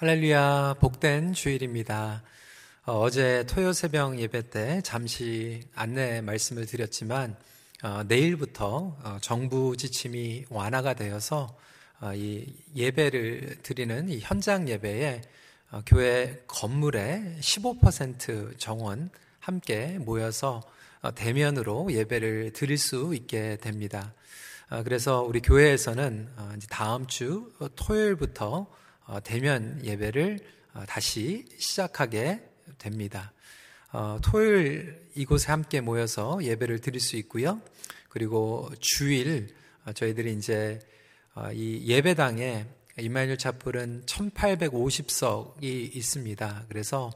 할렐루야, 0.00 0.76
복된 0.80 1.34
주일입니다. 1.34 2.22
어, 2.86 3.10
제 3.10 3.44
토요 3.46 3.74
새벽 3.74 4.18
예배 4.18 4.48
때 4.48 4.80
잠시 4.82 5.60
안내 5.74 6.22
말씀을 6.22 6.64
드렸지만, 6.64 7.36
어, 7.82 8.02
내일부터 8.08 8.96
어, 9.02 9.18
정부 9.20 9.76
지침이 9.76 10.46
완화가 10.48 10.94
되어서 10.94 11.54
어, 12.00 12.14
이 12.14 12.50
예배를 12.74 13.58
드리는 13.62 14.08
이 14.08 14.20
현장 14.22 14.70
예배에 14.70 15.20
어, 15.70 15.82
교회 15.84 16.44
건물의 16.46 17.36
15% 17.38 18.58
정원 18.58 19.10
함께 19.38 19.98
모여서 19.98 20.62
어, 21.02 21.14
대면으로 21.14 21.92
예배를 21.92 22.54
드릴 22.54 22.78
수 22.78 23.14
있게 23.14 23.58
됩니다. 23.60 24.14
그래서 24.84 25.20
우리 25.20 25.40
교회에서는 25.40 26.28
다음 26.70 27.06
주 27.06 27.52
토요일부터 27.74 28.56
어, 28.56 28.80
대면 29.18 29.80
예배를 29.84 30.38
어, 30.74 30.84
다시 30.86 31.44
시작하게 31.58 32.40
됩니다. 32.78 33.32
어, 33.92 34.18
토요일 34.22 35.10
이곳에 35.16 35.50
함께 35.50 35.80
모여서 35.80 36.38
예배를 36.40 36.78
드릴 36.80 37.00
수 37.00 37.16
있고요. 37.16 37.60
그리고 38.08 38.70
주일 38.78 39.48
저희들이 39.94 40.34
이제 40.34 40.78
이 41.52 41.82
예배당에 41.86 42.66
이마누엘 42.98 43.38
차플은 43.38 44.04
1850석이 44.06 45.96
있습니다. 45.96 46.66
그래서 46.68 47.10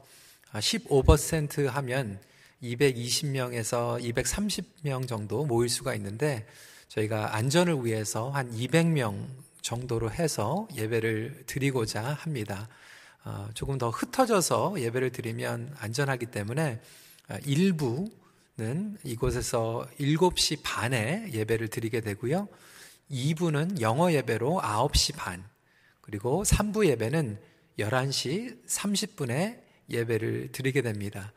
15% 0.51 1.65
하면 1.65 2.19
220명에서 2.63 4.01
230명 4.01 5.07
정도 5.07 5.45
모일 5.45 5.69
수가 5.69 5.93
있는데 5.95 6.45
저희가 6.87 7.35
안전을 7.35 7.85
위해서 7.85 8.29
한 8.29 8.51
200명 8.51 9.27
정도로 9.65 10.11
해서 10.11 10.67
예배를 10.75 11.43
드리고자 11.47 12.03
합니다. 12.03 12.69
어, 13.23 13.49
조금 13.55 13.79
더 13.79 13.89
흩어져서 13.89 14.79
예배를 14.79 15.11
드리면 15.11 15.73
안전하기 15.79 16.27
때문에 16.27 16.79
어, 17.29 17.37
일부는 17.45 18.97
이곳에서 19.03 19.87
7시 19.99 20.59
반에 20.61 21.31
예배를 21.33 21.69
드리게 21.69 22.01
되고요. 22.01 22.47
2부는 23.09 23.81
영어 23.81 24.11
예배로 24.11 24.61
9시 24.61 25.15
반, 25.15 25.43
그리고 26.01 26.43
3부 26.43 26.85
예배는 26.85 27.39
11시 27.79 28.67
30분에 28.67 29.59
예배를 29.89 30.51
드리게 30.51 30.83
됩니다. 30.83 31.33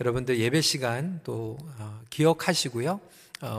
여러분들 0.00 0.38
예배 0.38 0.60
시간 0.60 1.20
또 1.24 1.58
어, 1.78 2.00
기억하시고요. 2.10 3.00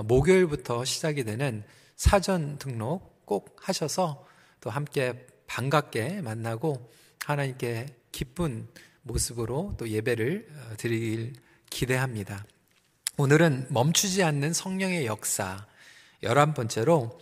목요일부터 0.05 0.85
시작이 0.85 1.25
되는 1.25 1.63
사전 1.97 2.57
등록 2.57 3.14
꼭 3.25 3.57
하셔서 3.61 4.25
또 4.61 4.69
함께 4.69 5.27
반갑게 5.47 6.21
만나고 6.21 6.91
하나님께 7.25 7.87
기쁜 8.11 8.67
모습으로 9.03 9.75
또 9.77 9.89
예배를 9.89 10.47
어, 10.49 10.77
드리길 10.77 11.33
기대합니다. 11.69 12.45
오늘은 13.17 13.67
멈추지 13.69 14.23
않는 14.23 14.53
성령의 14.53 15.05
역사, 15.05 15.65
열한 16.23 16.53
번째로 16.53 17.19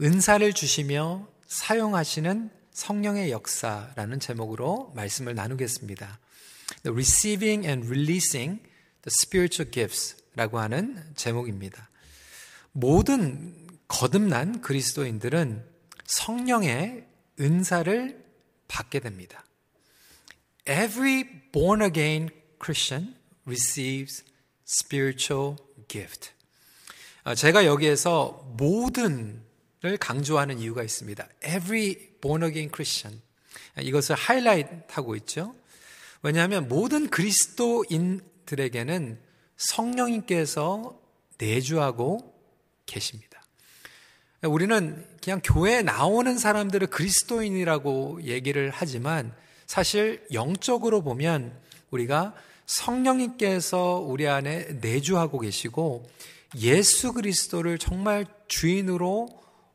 은사를 0.00 0.52
주시며 0.52 1.28
사용하시는 1.46 2.50
성령의 2.72 3.30
역사라는 3.30 4.20
제목으로 4.20 4.92
말씀을 4.94 5.34
나누겠습니다. 5.34 6.18
The 6.84 6.92
Receiving 6.92 7.66
and 7.66 7.86
Releasing 7.86 8.62
the 8.62 9.10
Spiritual 9.10 9.70
Gifts 9.70 10.16
라고 10.34 10.58
하는 10.58 11.02
제목입니다. 11.14 11.90
모든 12.72 13.61
거듭난 13.92 14.60
그리스도인들은 14.62 15.64
성령의 16.06 17.06
은사를 17.38 18.24
받게 18.66 18.98
됩니다. 19.00 19.44
Every 20.66 21.42
born 21.52 21.82
again 21.82 22.30
Christian 22.60 23.14
receives 23.44 24.24
spiritual 24.66 25.56
gift. 25.88 26.30
아, 27.22 27.34
제가 27.34 27.66
여기에서 27.66 28.50
모든을 28.56 29.98
강조하는 30.00 30.58
이유가 30.58 30.82
있습니다. 30.82 31.28
Every 31.44 31.94
born 32.22 32.44
again 32.44 32.70
Christian. 32.74 33.20
이것을 33.78 34.16
하이라이트 34.16 34.84
하고 34.88 35.16
있죠. 35.16 35.54
왜냐하면 36.22 36.66
모든 36.66 37.10
그리스도인들에게는 37.10 39.20
성령님께서 39.56 40.98
내주하고 41.36 42.34
계십니다. 42.86 43.31
우리는 44.48 45.04
그냥 45.22 45.40
교회에 45.42 45.82
나오는 45.82 46.36
사람들을 46.36 46.88
그리스도인이라고 46.88 48.22
얘기를 48.24 48.72
하지만 48.74 49.32
사실 49.66 50.26
영적으로 50.32 51.02
보면 51.02 51.56
우리가 51.90 52.34
성령님께서 52.66 54.00
우리 54.00 54.26
안에 54.26 54.78
내주하고 54.80 55.38
계시고 55.38 56.10
예수 56.60 57.12
그리스도를 57.12 57.78
정말 57.78 58.26
주인으로 58.48 59.28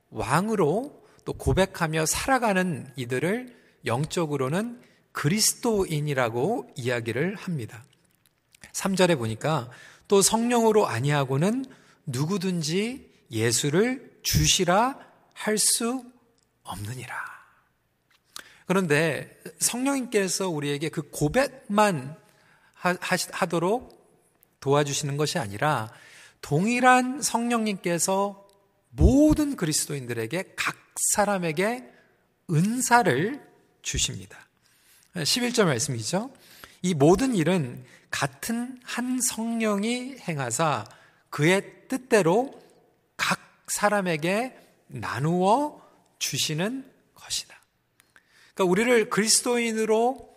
왕으로 0.09 1.01
또 1.23 1.33
고백하며 1.33 2.05
살아가는 2.05 2.87
이들을 2.95 3.55
영적으로는 3.85 4.81
그리스도인이라고 5.13 6.71
이야기를 6.75 7.35
합니다. 7.35 7.85
3절에 8.73 9.17
보니까 9.17 9.69
또 10.07 10.21
성령으로 10.21 10.87
아니하고는 10.87 11.65
누구든지 12.05 13.09
예수를 13.31 14.16
주시라 14.27 14.99
할 15.33 15.57
수 15.57 16.03
없느니라. 16.63 17.15
그런데 18.65 19.41
성령님께서 19.59 20.49
우리에게 20.49 20.89
그 20.89 21.09
고백만 21.09 22.17
하도록 22.73 23.95
도와주시는 24.59 25.15
것이 25.15 25.39
아니라 25.39 25.89
동일한 26.41 27.21
성령님께서 27.21 28.45
모든 28.89 29.55
그리스도인들에게 29.55 30.55
각 30.57 30.75
사람에게 31.13 31.85
은사를 32.51 33.41
주십니다. 33.81 34.37
11절 35.15 35.65
말씀이죠. 35.65 36.33
이 36.81 36.93
모든 36.93 37.33
일은 37.33 37.85
같은 38.11 38.79
한 38.83 39.21
성령이 39.21 40.17
행하사 40.27 40.85
그의 41.29 41.87
뜻대로 41.87 42.66
사람에게 43.67 44.57
나누어 44.87 45.81
주시는 46.19 46.89
것이다. 47.15 47.55
그러니까 48.53 48.71
우리를 48.71 49.09
그리스도인으로 49.09 50.35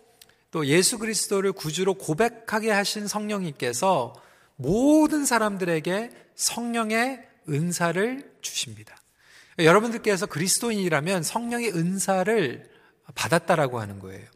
또 0.51 0.65
예수 0.65 0.99
그리스도를 0.99 1.53
구주로 1.53 1.93
고백하게 1.93 2.71
하신 2.71 3.07
성령님께서 3.07 4.13
모든 4.57 5.25
사람들에게 5.25 6.11
성령의 6.35 7.27
은사를 7.49 8.31
주십니다. 8.41 8.95
여러분들께서 9.57 10.25
그리스도인이라면 10.25 11.23
성령의 11.23 11.73
은사를 11.73 12.69
받았다라고 13.15 13.79
하는 13.79 13.99
거예요. 13.99 14.27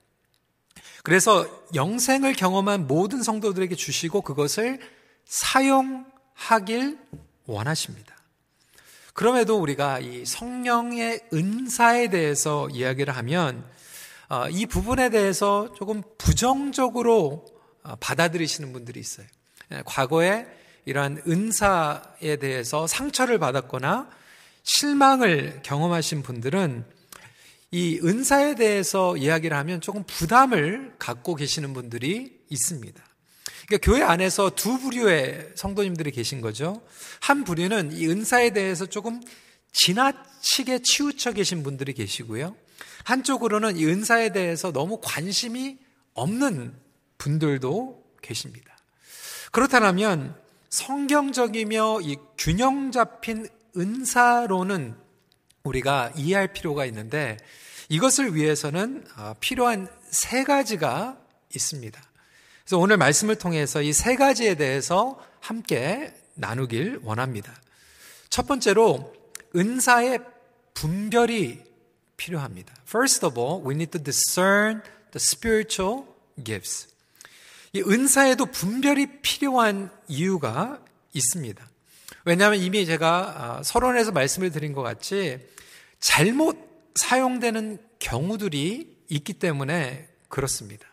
그래서 1.04 1.48
영생을 1.76 2.34
경험한 2.34 2.88
모든 2.88 3.22
성도들에게 3.22 3.76
주시고 3.76 4.22
그것을 4.22 4.80
사용하길 5.26 6.98
원하십니다. 7.46 8.15
그럼에도 9.16 9.58
우리가 9.58 10.02
이 10.02 10.26
성령의 10.26 11.22
은사에 11.32 12.10
대해서 12.10 12.68
이야기를 12.70 13.16
하면 13.16 13.64
어, 14.28 14.50
이 14.50 14.66
부분에 14.66 15.10
대해서 15.10 15.74
조금 15.74 16.04
부정적으로 16.18 17.46
어, 17.84 17.96
받아들이시는 18.02 18.74
분들이 18.74 19.00
있어요. 19.00 19.26
예, 19.72 19.84
과거에 19.86 20.46
이러한 20.84 21.24
은사에 21.26 22.36
대해서 22.42 22.88
상처를 22.88 23.40
받았거나 23.40 24.10
실망을 24.64 25.62
경험하신 25.64 26.22
분들은 26.22 26.84
이 27.72 28.02
은사에 28.04 28.56
대해서 28.56 29.16
이야기를 29.16 29.56
하면 29.56 29.80
조금 29.80 30.04
부담을 30.06 30.94
갖고 31.00 31.36
계시는 31.36 31.74
분들이 31.74 32.38
있습니다. 32.50 33.02
그러니까 33.68 33.78
교회 33.92 34.04
안에서 34.04 34.52
두 34.52 34.80
부류의 34.80 35.54
성도님들이 35.56 36.12
계신 36.12 36.42
거죠. 36.42 36.82
한 37.20 37.44
부류는 37.44 37.94
이 37.94 38.08
은사에 38.08 38.52
대해서 38.52 38.86
조금 38.86 39.22
지나치게 39.74 40.80
치우쳐 40.84 41.34
계신 41.34 41.64
분들이 41.64 41.94
계시고요. 41.94 42.56
한쪽으로는 43.04 43.78
이 43.78 43.86
은사에 43.86 44.30
대해서 44.30 44.72
너무 44.72 45.00
관심이 45.04 45.78
없는 46.14 46.74
분들도 47.18 48.04
계십니다. 48.22 48.76
그렇다면 49.52 50.36
성경적이며 50.70 52.02
이 52.02 52.18
균형 52.38 52.92
잡힌 52.92 53.48
은사로는 53.78 54.96
우리가 55.64 56.12
이해할 56.16 56.54
필요가 56.54 56.86
있는데 56.86 57.38
이것을 57.90 58.36
위해서는 58.36 59.06
아, 59.16 59.36
필요한 59.40 59.88
세 60.10 60.44
가지가 60.44 61.18
있습니다. 61.54 62.02
그래서 62.66 62.80
오늘 62.80 62.98
말씀을 62.98 63.36
통해서 63.36 63.82
이 63.82 63.94
세 63.94 64.16
가지에 64.16 64.56
대해서 64.56 65.20
함께 65.40 66.14
나누길 66.34 67.00
원합니다. 67.04 67.54
첫 68.30 68.48
번째로 68.48 69.14
은사의 69.56 70.20
분별이 70.74 71.64
필요합니다. 72.18 72.74
First 72.88 73.26
of 73.26 73.40
all, 73.40 73.64
we 73.66 73.76
need 73.76 73.92
to 73.92 74.04
discern 74.04 74.82
the 75.12 75.18
spiritual 75.18 76.06
gifts. 76.44 76.88
이 77.74 77.82
은사에도 77.82 78.48
분별이 78.48 79.22
필요한 79.22 79.92
이유가 80.08 80.82
있습니다. 81.14 81.70
왜냐하면 82.26 82.60
이미 82.60 82.86
제가 82.86 83.58
아, 83.60 83.64
서론에서 83.64 84.12
말씀을 84.12 84.52
드린 84.52 84.74
것 84.74 84.82
같이 84.82 85.40
잘못 86.00 86.58
사용되는 86.96 87.78
경우들이 88.00 89.04
있기 89.10 89.34
때문에 89.34 90.10
그렇습니다. 90.30 90.88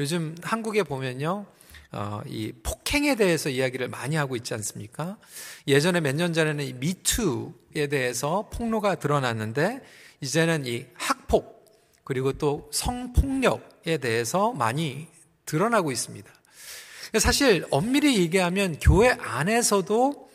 요즘 0.00 0.34
한국에 0.42 0.82
보면요, 0.82 1.44
어, 1.92 2.22
이 2.26 2.52
폭행에 2.62 3.16
대해서 3.16 3.50
이야기를 3.50 3.88
많이 3.88 4.16
하고 4.16 4.34
있지 4.34 4.54
않습니까? 4.54 5.18
예전에 5.68 6.00
몇 6.00 6.14
년 6.16 6.32
전에는 6.32 6.64
이 6.64 6.72
미투에 6.72 7.88
대해서 7.90 8.48
폭로가 8.50 8.94
드러났는데 8.94 9.82
이제는 10.22 10.64
이 10.64 10.86
학폭 10.94 11.66
그리고 12.04 12.32
또 12.32 12.70
성폭력에 12.72 13.98
대해서 13.98 14.52
많이 14.52 15.06
드러나고 15.44 15.92
있습니다. 15.92 16.32
사실 17.18 17.66
엄밀히 17.70 18.18
얘기하면 18.20 18.78
교회 18.80 19.10
안에서도 19.10 20.30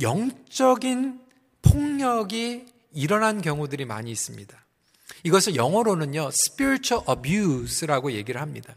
영적인 0.00 1.20
폭력이 1.62 2.66
일어난 2.92 3.42
경우들이 3.42 3.86
많이 3.86 4.12
있습니다. 4.12 4.56
이것을 5.24 5.56
영어로는요, 5.56 6.30
spiritual 6.32 7.04
abuse라고 7.10 8.12
얘기를 8.12 8.40
합니다. 8.40 8.72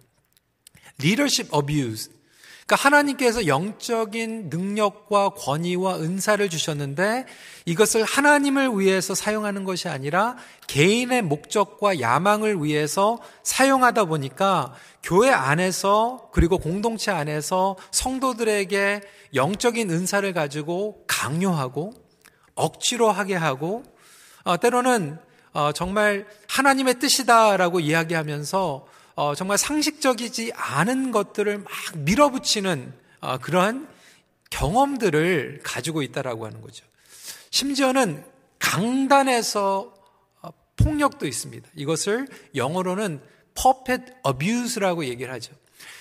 Leadership 1.02 1.56
abuse. 1.56 2.10
그러니까 2.66 2.76
하나님께서 2.78 3.46
영적인 3.48 4.50
능력과 4.50 5.30
권위와 5.32 6.00
은사를 6.00 6.50
주셨는데 6.50 7.26
이것을 7.66 8.04
하나님을 8.04 8.80
위해서 8.80 9.14
사용하는 9.14 9.66
것이 9.66 9.90
아니라 9.90 10.38
개인의 10.68 11.24
목적과 11.24 12.00
야망을 12.00 12.64
위해서 12.64 13.20
사용하다 13.44 14.06
보니까 14.06 14.74
교회 15.04 15.30
안에서 15.30 16.30
그리고 16.32 16.58
공동체 16.58 17.12
안에서 17.12 17.76
성도들에게 17.92 19.02
영적인 19.36 19.90
은사를 19.90 20.32
가지고 20.34 21.04
강요하고 21.08 21.94
억지로 22.56 23.12
하게 23.12 23.36
하고 23.36 23.84
어, 24.44 24.58
때로는 24.58 25.20
어, 25.54 25.72
정말 25.74 26.26
하나님의 26.48 27.00
뜻이다라고 27.00 27.82
이야기하면서 27.82 28.86
어, 29.16 29.36
정말 29.36 29.58
상식적이지 29.58 30.54
않은 30.56 31.12
것들을 31.12 31.60
막 31.60 31.72
밀어붙이는 31.98 32.94
어, 33.22 33.38
그러한 33.38 33.88
경험들을 34.50 35.62
가지고 35.64 36.02
있다라고 36.02 36.46
하는 36.46 36.62
거죠. 36.62 36.86
심지어는 37.52 38.24
강단에서 38.60 39.94
어, 40.42 40.50
폭력도 40.78 41.28
있습니다. 41.28 41.70
이것을 41.76 42.28
영어로는 42.56 43.22
puppet 43.56 44.14
abuse라고 44.26 45.06
얘기를 45.06 45.32
하죠. 45.34 45.54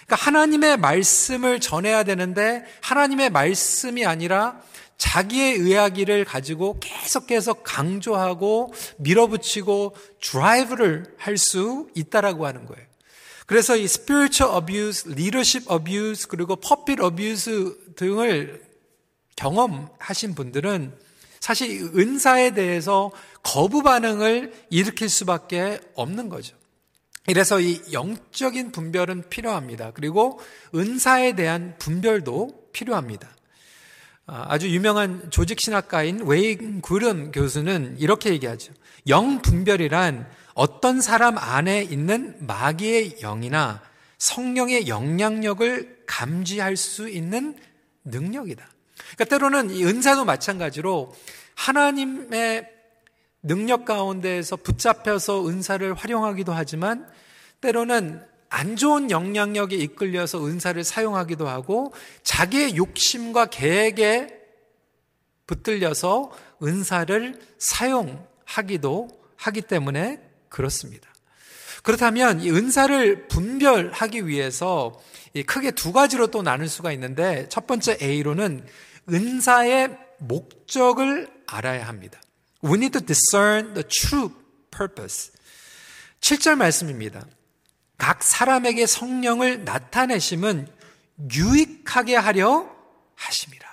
그러니까 0.06 0.26
하나님의 0.26 0.76
말씀을 0.78 1.60
전해야 1.60 2.04
되는데 2.04 2.64
하나님의 2.80 3.30
말씀이 3.30 4.06
아니라 4.06 4.60
자기의 4.96 5.54
의하기를 5.54 6.24
가지고 6.24 6.78
계속 6.80 7.26
계속 7.26 7.62
강조하고 7.64 8.72
밀어붙이고 8.98 9.96
드라이브를 10.20 11.14
할 11.18 11.36
수 11.36 11.88
있다라고 11.94 12.46
하는 12.46 12.66
거예요. 12.66 12.91
그래서 13.52 13.76
이 13.76 13.84
spiritual 13.84 14.56
abuse, 14.56 15.12
leadership 15.12 15.70
abuse, 15.70 16.26
그리고 16.26 16.56
puppet 16.56 17.02
등을 17.96 18.62
경험하신 19.36 20.34
분들은 20.34 20.94
사실 21.38 21.82
은사에 21.94 22.52
대해서 22.54 23.10
거부 23.42 23.82
반응을 23.82 24.54
일으킬 24.70 25.10
수밖에 25.10 25.80
없는 25.94 26.30
거죠. 26.30 26.56
이래서 27.26 27.60
이 27.60 27.82
영적인 27.92 28.72
분별은 28.72 29.28
필요합니다. 29.28 29.90
그리고 29.92 30.40
은사에 30.74 31.34
대한 31.34 31.76
분별도 31.78 32.70
필요합니다. 32.72 33.28
아, 34.24 34.46
아주 34.48 34.70
유명한 34.70 35.30
조직신학가인 35.30 36.22
웨인 36.22 36.80
구름 36.80 37.30
교수는 37.32 37.96
이렇게 37.98 38.30
얘기하죠. 38.30 38.72
영 39.08 39.42
분별이란 39.42 40.26
어떤 40.54 41.00
사람 41.00 41.38
안에 41.38 41.82
있는 41.82 42.36
마귀의 42.46 43.20
영이나 43.20 43.82
성령의 44.18 44.88
영향력을 44.88 46.04
감지할 46.06 46.76
수 46.76 47.08
있는 47.08 47.56
능력이다. 48.04 48.64
그러니까 49.14 49.24
때로는 49.24 49.70
이 49.70 49.84
은사도 49.84 50.24
마찬가지로 50.24 51.14
하나님의 51.54 52.68
능력 53.42 53.84
가운데에서 53.84 54.56
붙잡혀서 54.56 55.48
은사를 55.48 55.94
활용하기도 55.94 56.52
하지만 56.52 57.08
때로는 57.60 58.22
안 58.48 58.76
좋은 58.76 59.10
영향력에 59.10 59.76
이끌려서 59.76 60.46
은사를 60.46 60.84
사용하기도 60.84 61.48
하고 61.48 61.92
자기의 62.22 62.76
욕심과 62.76 63.46
계획에 63.46 64.38
붙들려서 65.46 66.30
은사를 66.62 67.40
사용하기도 67.58 69.08
하기 69.36 69.62
때문에 69.62 70.31
그렇습니다. 70.52 71.08
그렇다면 71.82 72.42
이 72.42 72.50
은사를 72.50 73.26
분별하기 73.28 74.28
위해서 74.28 75.00
크게 75.46 75.72
두 75.72 75.92
가지로 75.92 76.28
또 76.28 76.42
나눌 76.42 76.68
수가 76.68 76.92
있는데 76.92 77.48
첫 77.48 77.66
번째 77.66 77.98
A로는 78.00 78.64
은사의 79.10 79.96
목적을 80.18 81.28
알아야 81.46 81.88
합니다. 81.88 82.20
We 82.62 82.74
need 82.74 82.92
to 82.92 83.00
discern 83.00 83.74
the 83.74 83.82
true 83.88 84.30
purpose. 84.70 85.32
7절 86.20 86.54
말씀입니다. 86.56 87.26
각 87.98 88.22
사람에게 88.22 88.86
성령을 88.86 89.64
나타내심은 89.64 90.68
유익하게 91.34 92.14
하려 92.16 92.70
하심이라. 93.16 93.71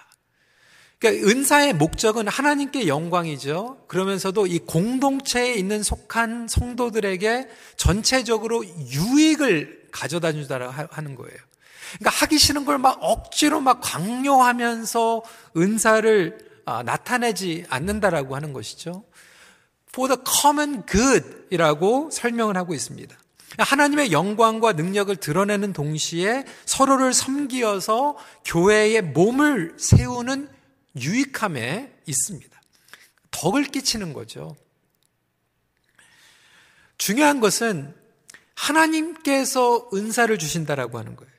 그러니까 0.99 1.27
은사의 1.29 1.73
목적은 1.73 2.27
하나님께 2.27 2.87
영광이죠. 2.87 3.77
그러면서도 3.87 4.47
이 4.47 4.59
공동체에 4.59 5.53
있는 5.53 5.81
속한 5.81 6.47
성도들에게 6.49 7.47
전체적으로 7.77 8.65
유익을 8.65 9.87
가져다 9.91 10.33
주다라고 10.33 10.73
하는 10.91 11.15
거예요. 11.15 11.37
그러니까 11.99 12.09
하기 12.11 12.37
싫은 12.37 12.65
걸 12.65 12.77
막 12.77 12.97
억지로 13.01 13.61
막 13.61 13.79
강요하면서 13.81 15.23
은사를 15.57 16.49
아, 16.65 16.83
나타내지 16.83 17.65
않는다라고 17.69 18.35
하는 18.35 18.53
것이죠. 18.53 19.03
For 19.91 20.13
the 20.13 20.21
common 20.23 20.83
good이라고 20.85 22.09
설명을 22.11 22.57
하고 22.57 22.73
있습니다. 22.75 23.15
하나님의 23.57 24.11
영광과 24.11 24.73
능력을 24.73 25.15
드러내는 25.15 25.73
동시에 25.73 26.45
서로를 26.65 27.13
섬기어서 27.13 28.15
교회의 28.45 29.01
몸을 29.01 29.73
세우는 29.77 30.58
유익함에 31.01 32.01
있습니다. 32.05 32.61
덕을 33.31 33.65
끼치는 33.65 34.13
거죠. 34.13 34.55
중요한 36.97 37.39
것은 37.39 37.95
하나님께서 38.55 39.89
은사를 39.93 40.37
주신다라고 40.37 40.99
하는 40.99 41.15
거예요. 41.15 41.31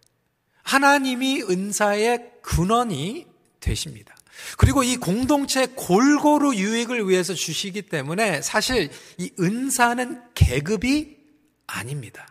하나님이 0.63 1.43
은사의 1.43 2.31
근원이 2.43 3.27
되십니다. 3.61 4.17
그리고 4.57 4.83
이 4.83 4.97
공동체 4.97 5.67
골고루 5.67 6.55
유익을 6.55 7.09
위해서 7.09 7.35
주시기 7.35 7.83
때문에 7.83 8.41
사실 8.41 8.91
이 9.19 9.31
은사는 9.39 10.23
계급이 10.35 11.19
아닙니다. 11.67 12.27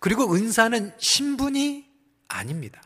그리고 0.00 0.34
은사는 0.34 0.92
신분이 0.98 1.88
아닙니다. 2.28 2.82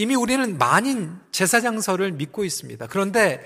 이미 0.00 0.14
우리는 0.14 0.56
만인 0.56 1.18
제사장설을 1.30 2.12
믿고 2.12 2.42
있습니다. 2.42 2.86
그런데 2.86 3.44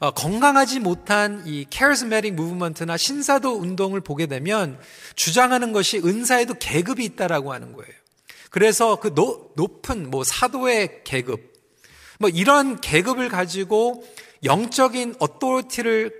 어, 0.00 0.10
건강하지 0.10 0.80
못한 0.80 1.42
이 1.46 1.64
charismatic 1.70 2.34
movement나 2.34 2.98
신사도 2.98 3.54
운동을 3.54 4.02
보게 4.02 4.26
되면 4.26 4.78
주장하는 5.16 5.72
것이 5.72 6.02
은사에도 6.04 6.56
계급이 6.60 7.06
있다라고 7.06 7.54
하는 7.54 7.72
거예요. 7.72 7.90
그래서 8.50 8.96
그 8.96 9.14
노, 9.14 9.50
높은 9.56 10.10
뭐 10.10 10.24
사도의 10.24 11.04
계급, 11.04 11.54
뭐 12.18 12.28
이런 12.28 12.82
계급을 12.82 13.30
가지고 13.30 14.04
영적인 14.44 15.14
authority를 15.18 16.12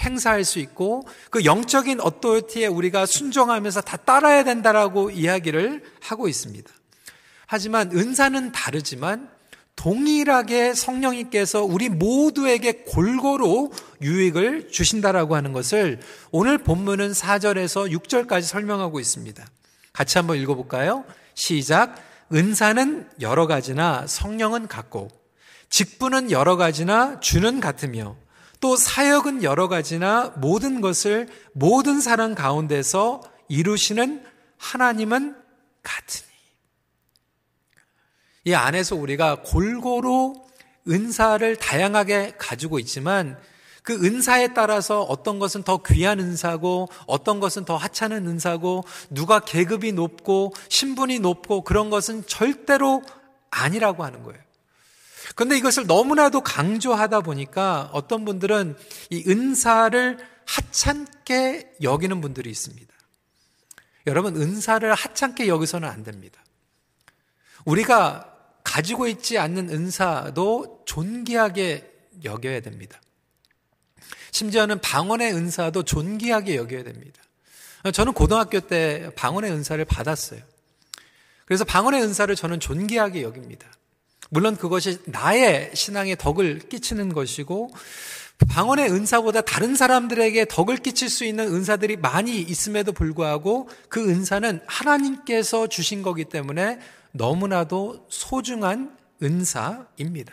행사할 0.00 0.44
수 0.44 0.60
있고 0.60 1.06
그 1.28 1.44
영적인 1.44 2.00
authority에 2.00 2.68
우리가 2.68 3.04
순종하면서 3.04 3.82
다 3.82 3.98
따라야 3.98 4.44
된다라고 4.44 5.10
이야기를 5.10 5.82
하고 6.00 6.26
있습니다. 6.26 6.72
하지만 7.46 7.90
은사는 7.92 8.52
다르지만 8.52 9.30
동일하게 9.76 10.74
성령님께서 10.74 11.62
우리 11.62 11.88
모두에게 11.88 12.84
골고루 12.84 13.70
유익을 14.00 14.70
주신다라고 14.70 15.36
하는 15.36 15.52
것을 15.52 16.00
오늘 16.32 16.58
본문은 16.58 17.12
4절에서 17.12 17.92
6절까지 17.92 18.42
설명하고 18.42 18.98
있습니다. 19.00 19.46
같이 19.92 20.18
한번 20.18 20.38
읽어볼까요? 20.38 21.04
시작. 21.34 21.94
은사는 22.32 23.08
여러 23.20 23.46
가지나 23.46 24.06
성령은 24.06 24.66
같고, 24.66 25.08
직분은 25.70 26.30
여러 26.30 26.56
가지나 26.56 27.20
주는 27.20 27.60
같으며, 27.60 28.16
또 28.60 28.76
사역은 28.76 29.42
여러 29.42 29.68
가지나 29.68 30.32
모든 30.36 30.80
것을 30.80 31.28
모든 31.52 32.00
사람 32.00 32.34
가운데서 32.34 33.20
이루시는 33.48 34.24
하나님은 34.56 35.36
같으니. 35.82 36.35
이 38.46 38.54
안에서 38.54 38.94
우리가 38.94 39.42
골고루 39.42 40.34
은사를 40.88 41.56
다양하게 41.56 42.34
가지고 42.38 42.78
있지만 42.78 43.36
그 43.82 43.92
은사에 43.92 44.54
따라서 44.54 45.02
어떤 45.02 45.40
것은 45.40 45.64
더 45.64 45.82
귀한 45.84 46.20
은사고 46.20 46.88
어떤 47.08 47.40
것은 47.40 47.64
더 47.64 47.76
하찮은 47.76 48.24
은사고 48.28 48.84
누가 49.10 49.40
계급이 49.40 49.90
높고 49.90 50.54
신분이 50.68 51.18
높고 51.18 51.62
그런 51.62 51.90
것은 51.90 52.24
절대로 52.26 53.02
아니라고 53.50 54.04
하는 54.04 54.22
거예요. 54.22 54.40
그런데 55.34 55.58
이것을 55.58 55.86
너무나도 55.88 56.42
강조하다 56.42 57.22
보니까 57.22 57.90
어떤 57.92 58.24
분들은 58.24 58.76
이 59.10 59.24
은사를 59.26 60.18
하찮게 60.44 61.72
여기는 61.82 62.20
분들이 62.20 62.48
있습니다. 62.50 62.94
여러분, 64.06 64.36
은사를 64.36 64.94
하찮게 64.94 65.48
여기서는 65.48 65.88
안 65.88 66.04
됩니다. 66.04 66.44
우리가 67.64 68.35
가지고 68.76 69.08
있지 69.08 69.38
않는 69.38 69.70
은사도 69.70 70.82
존귀하게 70.84 71.90
여겨야 72.24 72.60
됩니다. 72.60 73.00
심지어는 74.32 74.82
방언의 74.82 75.32
은사도 75.32 75.82
존귀하게 75.82 76.56
여겨야 76.56 76.84
됩니다. 76.84 77.22
저는 77.94 78.12
고등학교 78.12 78.60
때 78.60 79.08
방언의 79.16 79.50
은사를 79.50 79.82
받았어요. 79.86 80.40
그래서 81.46 81.64
방언의 81.64 82.02
은사를 82.02 82.36
저는 82.36 82.60
존귀하게 82.60 83.22
여깁니다. 83.22 83.66
물론 84.28 84.56
그것이 84.56 84.98
나의 85.06 85.70
신앙에 85.72 86.14
덕을 86.14 86.68
끼치는 86.68 87.14
것이고 87.14 87.70
방언의 88.46 88.92
은사보다 88.92 89.40
다른 89.40 89.74
사람들에게 89.74 90.44
덕을 90.50 90.76
끼칠 90.76 91.08
수 91.08 91.24
있는 91.24 91.46
은사들이 91.46 91.96
많이 91.96 92.42
있음에도 92.42 92.92
불구하고 92.92 93.70
그 93.88 94.06
은사는 94.06 94.60
하나님께서 94.66 95.66
주신 95.66 96.02
거기 96.02 96.26
때문에 96.26 96.78
너무나도 97.16 98.06
소중한 98.08 98.96
은사입니다. 99.22 100.32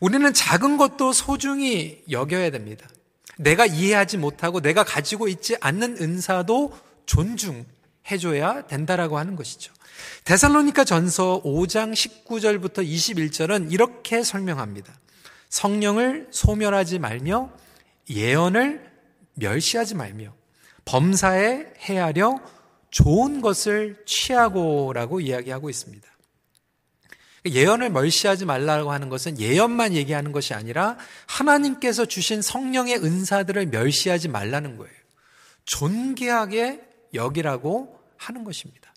우리는 0.00 0.32
작은 0.32 0.76
것도 0.76 1.12
소중히 1.12 2.02
여겨야 2.10 2.50
됩니다. 2.50 2.88
내가 3.38 3.66
이해하지 3.66 4.18
못하고 4.18 4.60
내가 4.60 4.84
가지고 4.84 5.28
있지 5.28 5.56
않는 5.60 5.98
은사도 6.00 6.76
존중해줘야 7.06 8.66
된다라고 8.66 9.18
하는 9.18 9.36
것이죠. 9.36 9.72
데살로니카 10.24 10.84
전서 10.84 11.40
5장 11.44 11.92
19절부터 11.92 12.86
21절은 12.86 13.72
이렇게 13.72 14.22
설명합니다. 14.22 14.92
성령을 15.48 16.28
소멸하지 16.30 16.98
말며 16.98 17.50
예언을 18.10 18.90
멸시하지 19.34 19.94
말며 19.94 20.34
범사에 20.84 21.66
헤아려 21.78 22.40
좋은 22.94 23.40
것을 23.40 24.00
취하고라고 24.06 25.20
이야기하고 25.20 25.68
있습니다. 25.68 26.08
예언을 27.44 27.90
멸시하지 27.90 28.44
말라고 28.44 28.92
하는 28.92 29.08
것은 29.08 29.40
예언만 29.40 29.94
얘기하는 29.94 30.30
것이 30.30 30.54
아니라 30.54 30.96
하나님께서 31.26 32.04
주신 32.04 32.40
성령의 32.40 32.98
은사들을 32.98 33.66
멸시하지 33.66 34.28
말라는 34.28 34.76
거예요. 34.76 34.94
존귀하게 35.64 36.82
여기라고 37.14 38.00
하는 38.16 38.44
것입니다. 38.44 38.94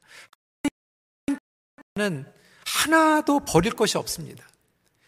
는 1.96 2.32
하나도 2.66 3.40
버릴 3.40 3.74
것이 3.74 3.98
없습니다. 3.98 4.48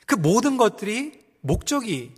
그 0.08 0.16
모든 0.16 0.58
것들이 0.58 1.24
목적이 1.42 2.16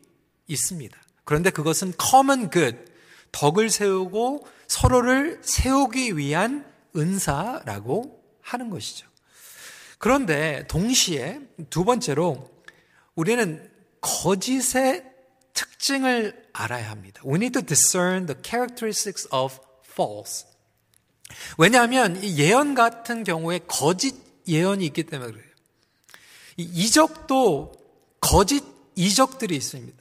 있습니다. 0.48 0.98
그런데 1.26 1.50
그것은 1.50 1.92
common 2.02 2.50
good, 2.50 2.91
덕을 3.32 3.70
세우고 3.70 4.46
서로를 4.68 5.40
세우기 5.44 6.18
위한 6.18 6.66
은사라고 6.96 8.22
하는 8.42 8.70
것이죠. 8.70 9.08
그런데 9.98 10.66
동시에 10.68 11.40
두 11.70 11.86
번째로 11.86 12.50
우리는 13.16 13.70
거짓의 14.02 15.06
특징을 15.54 16.48
알아야 16.54 16.90
합니다. 16.90 17.22
We 17.26 17.36
need 17.36 17.52
to 17.54 17.62
discern 17.62 18.26
the 18.26 18.40
characteristics 18.44 19.28
of 19.32 19.56
false. 19.86 20.48
왜냐하면 21.58 22.22
이 22.24 22.40
예언 22.40 22.74
같은 22.74 23.24
경우에 23.24 23.60
거짓 23.68 24.16
예언이 24.48 24.86
있기 24.88 25.04
때문에 25.04 25.32
그래요. 25.32 25.46
이적도 26.58 27.74
거짓 28.20 28.64
이적들이 28.96 29.56
있습니다. 29.56 30.01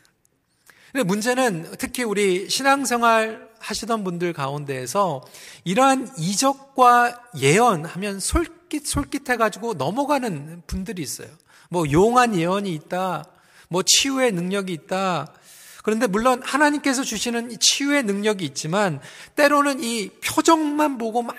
근데 0.92 1.04
문제는 1.04 1.73
특히 1.78 2.02
우리 2.02 2.49
신앙생활 2.49 3.49
하시던 3.61 4.02
분들 4.02 4.32
가운데에서 4.32 5.23
이러한 5.64 6.11
이적과 6.18 7.30
예언하면 7.38 8.18
솔깃 8.18 8.87
솔깃해가지고 8.87 9.75
넘어가는 9.75 10.62
분들이 10.66 11.02
있어요. 11.02 11.28
뭐 11.68 11.85
용한 11.90 12.35
예언이 12.35 12.73
있다, 12.75 13.25
뭐 13.68 13.82
치유의 13.87 14.32
능력이 14.32 14.73
있다. 14.73 15.32
그런데 15.82 16.06
물론 16.06 16.42
하나님께서 16.42 17.04
주시는 17.04 17.56
치유의 17.59 18.02
능력이 18.02 18.44
있지만 18.44 19.00
때로는 19.37 19.82
이 19.82 20.11
표정만 20.25 20.99
보고 20.99 21.23
막 21.23 21.37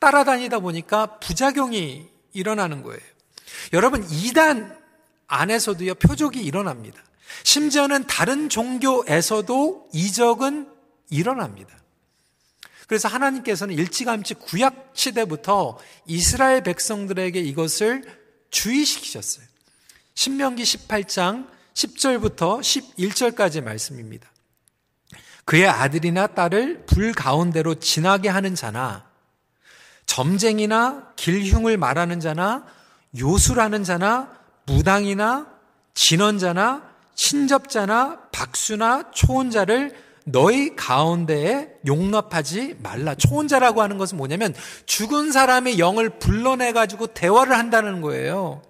따라다니다 0.00 0.58
보니까 0.58 1.18
부작용이 1.20 2.08
일어나는 2.32 2.82
거예요. 2.82 3.00
여러분 3.72 4.04
이단 4.10 4.76
안에서도요 5.28 5.94
표적이 5.94 6.42
일어납니다. 6.42 7.02
심지어는 7.44 8.06
다른 8.06 8.48
종교에서도 8.48 9.90
이적은 9.92 10.68
일어납니다. 11.10 11.76
그래서 12.86 13.08
하나님께서는 13.08 13.74
일찌감치 13.74 14.34
구약 14.34 14.90
시대부터 14.94 15.78
이스라엘 16.06 16.62
백성들에게 16.62 17.40
이것을 17.40 18.02
주의시키셨어요. 18.50 19.46
신명기 20.14 20.62
18장 20.62 21.48
10절부터 21.74 22.60
11절까지 22.60 23.62
말씀입니다. 23.62 24.30
그의 25.44 25.66
아들이나 25.66 26.28
딸을 26.28 26.86
불 26.86 27.12
가운데로 27.12 27.76
지나게 27.76 28.28
하는 28.28 28.54
자나 28.54 29.10
점쟁이나 30.06 31.12
길흉을 31.16 31.78
말하는 31.78 32.20
자나 32.20 32.66
요술하는 33.18 33.84
자나 33.84 34.38
무당이나 34.66 35.46
진언자나 35.94 36.91
신접자나 37.14 38.28
박수나 38.32 39.10
초혼자를 39.12 39.94
너희 40.24 40.76
가운데에 40.76 41.70
용납하지 41.86 42.76
말라. 42.82 43.14
초혼자라고 43.14 43.82
하는 43.82 43.98
것은 43.98 44.16
뭐냐면 44.16 44.54
죽은 44.86 45.32
사람의 45.32 45.78
영을 45.78 46.10
불러내가지고 46.18 47.08
대화를 47.08 47.56
한다는 47.56 48.00
거예요. 48.00 48.62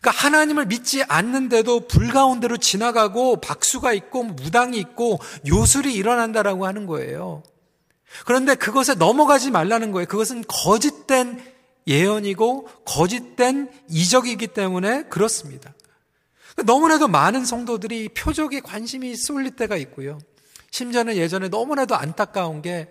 그러니까 0.00 0.10
하나님을 0.10 0.66
믿지 0.66 1.02
않는데도 1.04 1.86
불 1.86 2.08
가운데로 2.08 2.58
지나가고 2.58 3.40
박수가 3.40 3.92
있고 3.94 4.24
무당이 4.24 4.78
있고 4.78 5.18
요술이 5.46 5.94
일어난다라고 5.94 6.66
하는 6.66 6.86
거예요. 6.86 7.42
그런데 8.26 8.54
그것에 8.54 8.94
넘어가지 8.94 9.50
말라는 9.50 9.92
거예요. 9.92 10.06
그것은 10.06 10.44
거짓된 10.46 11.42
예언이고 11.86 12.68
거짓된 12.84 13.70
이적이기 13.88 14.48
때문에 14.48 15.04
그렇습니다. 15.04 15.73
너무나도 16.62 17.08
많은 17.08 17.44
성도들이 17.44 18.10
표적에 18.10 18.60
관심이 18.60 19.16
쏠릴 19.16 19.56
때가 19.56 19.76
있고요. 19.76 20.18
심지어는 20.70 21.16
예전에 21.16 21.48
너무나도 21.48 21.96
안타까운 21.96 22.62
게, 22.62 22.88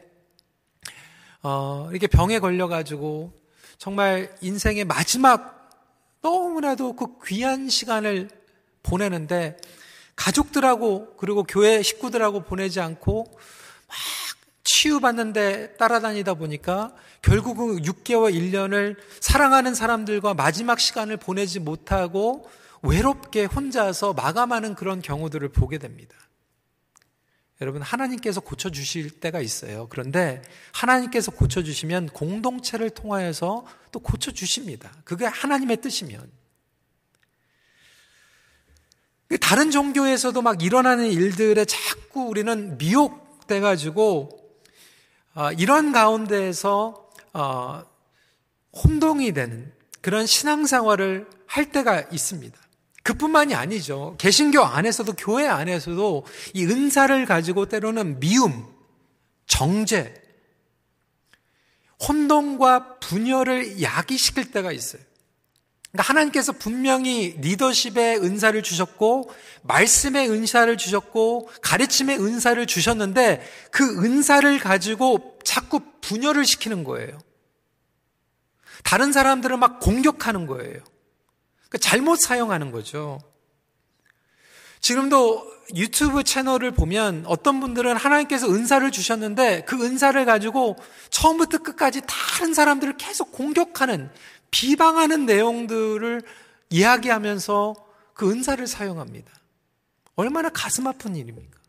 어, 1.41 1.89
이렇게 1.91 2.08
병에 2.08 2.39
걸려가지고 2.39 3.34
정말 3.77 4.34
인생의 4.41 4.86
마지막 4.86 5.70
너무나도 6.22 6.96
그 6.96 7.08
귀한 7.25 7.70
시간을 7.70 8.29
보내는데 8.82 9.58
가족들하고 10.15 11.15
그리고 11.17 11.43
교회 11.43 11.82
식구들하고 11.82 12.43
보내지 12.43 12.79
않고 12.79 13.25
막 13.88 13.98
치유받는데 14.63 15.75
따라다니다 15.75 16.36
보니까 16.36 16.93
결국은 17.22 17.82
6개월, 17.82 18.34
1년을 18.34 18.96
사랑하는 19.20 19.75
사람들과 19.75 20.34
마지막 20.34 20.79
시간을 20.79 21.17
보내지 21.17 21.60
못하고 21.60 22.50
외롭게 22.84 23.46
혼자서 23.46 24.13
마감하는 24.13 24.75
그런 24.75 25.02
경우들을 25.02 25.50
보게 25.50 25.78
됩니다. 25.78 26.16
여러분, 27.62 27.82
하나님께서 27.82 28.42
고쳐주실 28.42 29.22
때가 29.22 29.40
있어요. 29.40 29.88
그런데 29.90 30.42
하나님께서 30.74 31.32
고쳐주시면 31.32 32.10
공동체를 32.10 32.90
통하여서 32.90 33.66
또 33.92 34.00
고쳐주십니다. 34.00 34.92
그게 35.06 35.25
하나님의 35.25 35.78
뜻이면. 35.78 36.30
다른 39.40 39.72
종교에서도 39.72 40.42
막 40.42 40.62
일어나는 40.62 41.10
일들에 41.10 41.63
자꾸 41.66 42.24
우리는 42.24 42.78
미혹돼가지고, 42.78 44.58
어, 45.36 45.52
이런 45.54 45.94
가운데에서, 45.94 47.10
어, 47.34 47.84
혼동이 48.74 49.32
되는 49.32 49.72
그런 50.02 50.25
신앙생활을 50.25 51.30
할 51.46 51.72
때가 51.72 52.02
있습니다. 52.12 52.62
그뿐만이 53.04 53.54
아니죠. 53.54 54.16
개신교 54.18 54.64
안에서도 54.64 55.14
교회 55.14 55.48
안에서도 55.48 56.26
이 56.54 56.66
은사를 56.66 57.26
가지고 57.26 57.68
때로는 57.68 58.20
미움, 58.20 58.66
정죄, 59.46 60.14
혼돈과 62.08 63.00
분열을 63.00 63.82
야기시킬 63.82 64.52
때가 64.52 64.72
있어요. 64.72 65.02
그러니까 65.92 66.10
하나님께서 66.10 66.54
분명히 66.54 67.38
리더십의 67.40 68.18
은사를 68.24 68.62
주셨고, 68.64 69.30
말씀의 69.62 70.30
은사를 70.30 70.76
주셨고, 70.76 71.50
가르침의 71.62 72.20
은사를 72.20 72.66
주셨는데, 72.66 73.48
그 73.70 74.04
은사를 74.04 74.58
가지고 74.60 75.38
자꾸 75.44 75.82
분열을 76.02 76.46
시키는 76.46 76.84
거예요. 76.84 77.20
다른 78.84 79.12
사람들을 79.12 79.56
막 79.58 79.80
공격하는 79.80 80.48
거예요. 80.48 80.80
그러니까 81.74 81.77
잘못 81.80 82.20
사용하는 82.20 82.72
거죠. 82.72 83.20
지금도 84.80 85.51
유튜브 85.75 86.24
채널을 86.24 86.72
보면 86.72 87.24
어떤 87.25 87.60
분들은 87.60 87.96
하나님께서 87.96 88.48
은사를 88.48 88.92
주셨는데 88.92 89.63
그 89.65 89.84
은사를 89.84 90.24
가지고 90.25 90.75
처음부터 91.10 91.60
끝까지 91.60 92.01
다른 92.06 92.53
사람들을 92.53 92.98
계속 92.98 93.32
공격하는 93.32 94.12
비방하는 94.51 95.25
내용들을 95.25 96.22
이야기하면서 96.70 97.75
그 98.13 98.30
은사를 98.30 98.65
사용합니다. 98.68 99.32
얼마나 100.15 100.50
가슴 100.50 100.86
아픈 100.86 101.15
일입니까? 101.15 101.60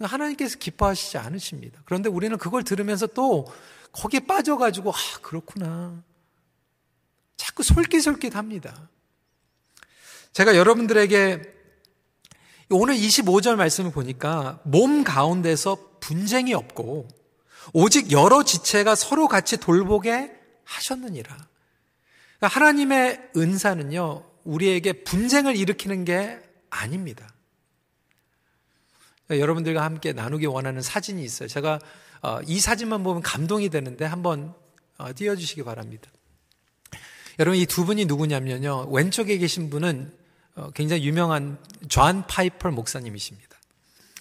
하나님께서 0.00 0.58
기뻐하시지 0.58 1.16
않으십니다. 1.16 1.80
그런데 1.86 2.10
우리는 2.10 2.36
그걸 2.36 2.64
들으면서 2.64 3.06
또 3.06 3.46
거기에 3.92 4.20
빠져가지고, 4.20 4.90
아, 4.90 5.20
그렇구나. 5.22 6.02
자꾸 7.36 7.62
솔깃솔깃 7.62 8.34
합니다. 8.34 8.88
제가 10.32 10.56
여러분들에게 10.56 11.42
오늘 12.70 12.96
25절 12.96 13.56
말씀을 13.56 13.92
보니까 13.92 14.60
몸 14.64 15.04
가운데서 15.04 15.98
분쟁이 16.00 16.52
없고 16.52 17.08
오직 17.72 18.12
여러 18.12 18.42
지체가 18.42 18.94
서로 18.94 19.28
같이 19.28 19.56
돌보게 19.56 20.32
하셨느니라. 20.64 21.34
그러니까 22.38 22.48
하나님의 22.48 23.30
은사는요, 23.36 24.24
우리에게 24.44 25.04
분쟁을 25.04 25.56
일으키는 25.56 26.04
게 26.04 26.40
아닙니다. 26.70 27.28
그러니까 29.26 29.42
여러분들과 29.42 29.82
함께 29.82 30.12
나누기 30.12 30.46
원하는 30.46 30.82
사진이 30.82 31.22
있어요. 31.24 31.48
제가 31.48 31.78
어, 32.22 32.40
이 32.46 32.60
사진만 32.60 33.02
보면 33.02 33.22
감동이 33.22 33.68
되는데 33.68 34.04
한번 34.04 34.54
어, 34.98 35.12
띄워주시기 35.14 35.62
바랍니다. 35.64 36.10
여러분 37.38 37.58
이 37.60 37.66
두 37.66 37.84
분이 37.84 38.06
누구냐면요. 38.06 38.88
왼쪽에 38.90 39.36
계신 39.38 39.68
분은 39.70 40.12
어, 40.54 40.70
굉장히 40.74 41.04
유명한 41.04 41.58
존 41.88 42.26
파이퍼 42.26 42.70
목사님이십니다. 42.70 43.46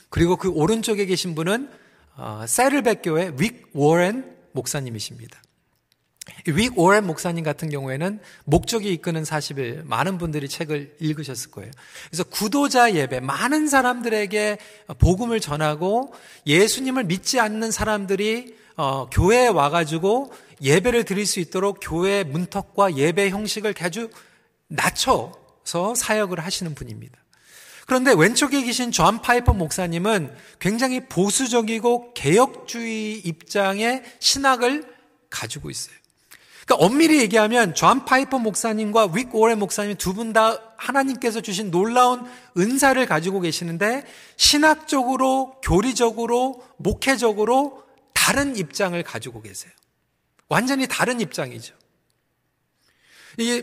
그리고 0.10 0.36
그 0.36 0.50
오른쪽에 0.50 1.06
계신 1.06 1.36
분은 1.36 1.70
새들백 2.48 3.02
교회 3.04 3.32
릭 3.38 3.66
워렌 3.74 4.36
목사님이십니다. 4.54 5.42
릭 6.48 6.72
워렌 6.78 7.06
목사님 7.06 7.44
같은 7.44 7.70
경우에는 7.70 8.20
목적이 8.46 8.94
이끄는 8.94 9.24
40일 9.24 9.86
많은 9.86 10.18
분들이 10.18 10.48
책을 10.48 10.96
읽으셨을 11.00 11.52
거예요. 11.52 11.72
그래서 12.10 12.24
구도자 12.24 12.94
예배 12.94 13.20
많은 13.22 13.68
사람들에게 13.68 14.58
복음을 15.00 15.40
전하고 15.40 16.14
예수님을 16.48 17.06
믿지 17.06 17.40
않는 17.40 17.72
사람들이 17.72 18.58
어, 18.78 19.08
교회에 19.10 19.48
와가지고 19.48 20.32
예배를 20.62 21.06
드릴 21.06 21.26
수 21.26 21.40
있도록 21.40 21.80
교회 21.82 22.24
문턱과 22.24 22.96
예배 22.96 23.30
형식을 23.30 23.74
아주 23.82 24.10
낮춰서 24.68 25.96
사역을 25.96 26.40
하시는 26.40 26.74
분입니다. 26.76 27.18
그런데 27.86 28.14
왼쪽에 28.18 28.64
계신 28.64 28.92
존 28.92 29.22
파이퍼 29.22 29.54
목사님은 29.54 30.36
굉장히 30.60 31.02
보수적이고 31.08 32.14
개혁주의 32.16 33.20
입장의 33.20 34.04
신학을 34.20 34.84
가지고 35.30 35.70
있어요. 35.70 35.96
그러니까 36.66 36.84
엄밀히 36.84 37.20
얘기하면 37.22 37.76
존 37.76 38.06
파이퍼 38.06 38.40
목사님과 38.40 39.10
윅 39.16 39.30
오레 39.36 39.54
목사님 39.56 39.98
두 39.98 40.14
분 40.14 40.34
다 40.34 40.58
하나님께서 40.78 41.42
주신 41.42 41.70
놀라운 41.70 42.26
은사를 42.58 43.06
가지고 43.06 43.40
계시는데 43.40 44.04
신학적으로, 44.36 45.56
교리적으로, 45.64 46.64
목회적으로 46.78 47.85
다른 48.26 48.56
입장을 48.56 49.02
가지고 49.04 49.44
계세요. 49.44 49.72
완전히 50.50 50.88
다른 50.88 51.22
입장이죠. 51.22 51.76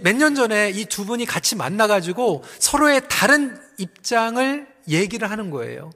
몇년 0.02 0.36
전에 0.36 0.70
이 0.70 0.84
두 0.84 1.04
분이 1.04 1.26
같이 1.26 1.56
만나가지고 1.56 2.44
서로의 2.60 3.02
다른 3.08 3.60
입장을 3.78 4.68
얘기를 4.88 5.28
하는 5.28 5.50
거예요. 5.50 5.90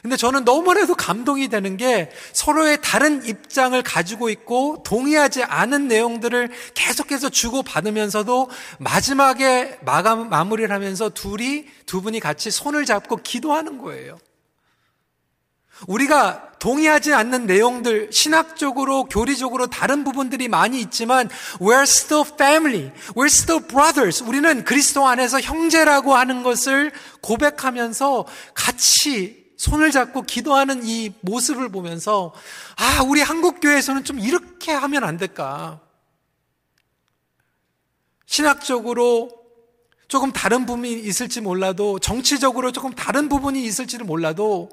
근데 0.00 0.16
저는 0.16 0.46
너무나도 0.46 0.94
감동이 0.94 1.48
되는 1.48 1.76
게 1.76 2.10
서로의 2.32 2.78
다른 2.80 3.22
입장을 3.22 3.82
가지고 3.82 4.30
있고 4.30 4.82
동의하지 4.82 5.42
않은 5.44 5.86
내용들을 5.86 6.48
계속해서 6.72 7.28
주고받으면서도 7.28 8.48
마지막에 8.78 9.78
마감, 9.82 10.30
마무리를 10.30 10.72
하면서 10.72 11.10
둘이, 11.10 11.66
두 11.84 12.00
분이 12.00 12.20
같이 12.20 12.50
손을 12.50 12.86
잡고 12.86 13.16
기도하는 13.16 13.76
거예요. 13.76 14.16
우리가 15.86 16.52
동의하지 16.58 17.12
않는 17.12 17.46
내용들, 17.46 18.10
신학적으로, 18.10 19.04
교리적으로 19.04 19.66
다른 19.66 20.04
부분들이 20.04 20.48
많이 20.48 20.80
있지만, 20.80 21.28
we're 21.58 21.82
still 21.82 22.24
family, 22.26 22.90
we're 23.14 23.26
still 23.26 23.64
brothers. 23.66 24.22
우리는 24.22 24.64
그리스도 24.64 25.06
안에서 25.06 25.40
형제라고 25.40 26.14
하는 26.14 26.42
것을 26.42 26.92
고백하면서 27.20 28.26
같이 28.54 29.46
손을 29.58 29.90
잡고 29.90 30.22
기도하는 30.22 30.82
이 30.84 31.12
모습을 31.20 31.68
보면서, 31.68 32.32
아, 32.76 33.02
우리 33.06 33.20
한국교회에서는 33.20 34.04
좀 34.04 34.18
이렇게 34.18 34.72
하면 34.72 35.04
안 35.04 35.18
될까? 35.18 35.80
신학적으로 38.24 39.30
조금 40.08 40.32
다른 40.32 40.66
부분이 40.66 40.92
있을지 41.00 41.40
몰라도, 41.40 41.98
정치적으로 41.98 42.72
조금 42.72 42.94
다른 42.94 43.28
부분이 43.28 43.62
있을지를 43.64 44.06
몰라도, 44.06 44.70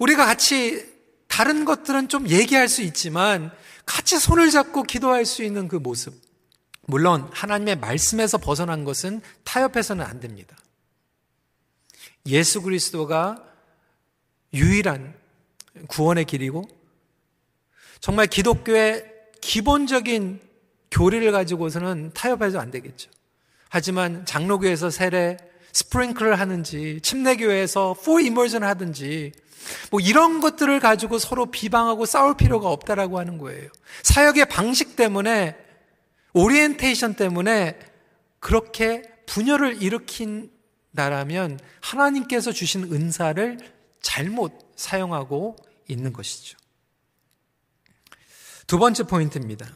우리가 0.00 0.26
같이 0.26 0.84
다른 1.28 1.64
것들은 1.64 2.08
좀 2.08 2.28
얘기할 2.28 2.68
수 2.68 2.82
있지만 2.82 3.52
같이 3.86 4.18
손을 4.18 4.50
잡고 4.50 4.82
기도할 4.82 5.24
수 5.24 5.44
있는 5.44 5.68
그 5.68 5.76
모습. 5.76 6.14
물론 6.82 7.28
하나님의 7.32 7.76
말씀에서 7.76 8.38
벗어난 8.38 8.84
것은 8.84 9.20
타협해서는 9.44 10.04
안 10.04 10.18
됩니다. 10.18 10.56
예수 12.26 12.62
그리스도가 12.62 13.44
유일한 14.52 15.14
구원의 15.88 16.24
길이고 16.24 16.68
정말 18.00 18.26
기독교의 18.26 19.04
기본적인 19.40 20.40
교리를 20.90 21.30
가지고서는 21.30 22.12
타협해서 22.14 22.58
안 22.58 22.70
되겠죠. 22.70 23.10
하지만 23.68 24.26
장로교에서 24.26 24.90
세례, 24.90 25.36
sprinkle을 25.72 26.38
하는지, 26.38 27.00
침례교회에서 27.02 27.94
full 28.04 28.20
immersion을 28.20 28.66
하든지 28.66 29.32
뭐 29.90 30.00
이런 30.00 30.40
것들을 30.40 30.80
가지고 30.80 31.18
서로 31.18 31.46
비방하고 31.46 32.06
싸울 32.06 32.36
필요가 32.36 32.70
없다라고 32.70 33.18
하는 33.18 33.38
거예요. 33.38 33.68
사역의 34.02 34.46
방식 34.46 34.96
때문에 34.96 35.56
오리엔테이션 36.32 37.14
때문에 37.14 37.78
그렇게 38.38 39.02
분열을 39.26 39.82
일으킨다라면 39.82 41.60
하나님께서 41.80 42.52
주신 42.52 42.92
은사를 42.92 43.58
잘못 44.00 44.72
사용하고 44.76 45.56
있는 45.88 46.12
것이죠. 46.12 46.58
두 48.66 48.78
번째 48.78 49.04
포인트입니다. 49.04 49.66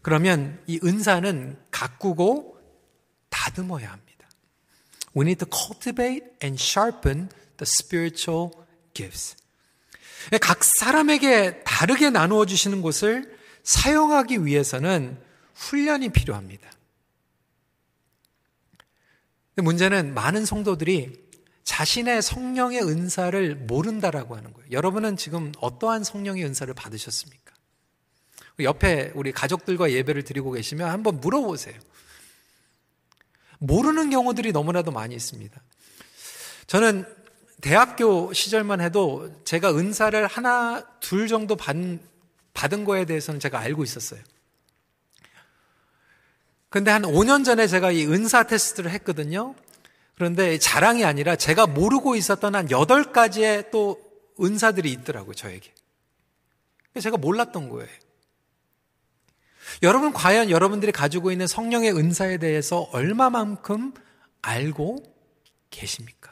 그러면 0.00 0.62
이 0.66 0.78
은사는 0.82 1.58
가꾸고 1.70 2.56
다듬어야 3.28 3.90
합니다. 3.92 4.05
We 5.16 5.22
need 5.22 5.38
to 5.44 5.46
cultivate 5.50 6.24
and 6.42 6.60
sharpen 6.60 7.30
the 7.56 7.64
spiritual 7.64 8.50
gives. 8.92 9.36
각 10.40 10.62
사람에게 10.62 11.62
다르게 11.64 12.10
나누어 12.10 12.44
주시는 12.44 12.82
것을 12.82 13.36
사용하기 13.62 14.44
위해서는 14.44 15.18
훈련이 15.54 16.10
필요합니다. 16.10 16.70
문제는 19.56 20.12
많은 20.12 20.44
성도들이 20.44 21.26
자신의 21.64 22.22
성령의 22.22 22.82
은사를 22.82 23.54
모른다라고 23.56 24.36
하는 24.36 24.52
거예요. 24.52 24.68
여러분은 24.70 25.16
지금 25.16 25.52
어떠한 25.60 26.04
성령의 26.04 26.44
은사를 26.44 26.72
받으셨습니까? 26.74 27.54
옆에 28.60 29.12
우리 29.14 29.32
가족들과 29.32 29.90
예배를 29.90 30.24
드리고 30.24 30.52
계시면 30.52 30.88
한번 30.88 31.20
물어보세요. 31.20 31.74
모르는 33.58 34.10
경우들이 34.10 34.52
너무나도 34.52 34.90
많이 34.90 35.14
있습니다. 35.14 35.60
저는 36.66 37.04
대학교 37.60 38.32
시절만 38.32 38.80
해도 38.80 39.30
제가 39.44 39.74
은사를 39.76 40.26
하나, 40.26 40.84
둘 41.00 41.28
정도 41.28 41.56
받, 41.56 41.76
받은 42.54 42.84
거에 42.84 43.04
대해서는 43.04 43.40
제가 43.40 43.58
알고 43.58 43.82
있었어요. 43.82 44.20
근데 46.68 46.90
한 46.90 47.02
5년 47.02 47.44
전에 47.44 47.66
제가 47.66 47.90
이 47.90 48.04
은사 48.04 48.44
테스트를 48.44 48.90
했거든요. 48.90 49.54
그런데 50.16 50.58
자랑이 50.58 51.04
아니라 51.04 51.36
제가 51.36 51.66
모르고 51.66 52.16
있었던 52.16 52.54
한 52.54 52.68
8가지의 52.68 53.70
또 53.70 54.00
은사들이 54.40 54.90
있더라고요, 54.92 55.34
저에게. 55.34 55.72
제가 57.00 57.16
몰랐던 57.16 57.68
거예요. 57.68 57.88
여러분 59.82 60.12
과연 60.12 60.50
여러분들이 60.50 60.92
가지고 60.92 61.32
있는 61.32 61.46
성령의 61.46 61.96
은사에 61.96 62.38
대해서 62.38 62.88
얼마만큼 62.92 63.92
알고 64.42 65.02
계십니까? 65.70 66.30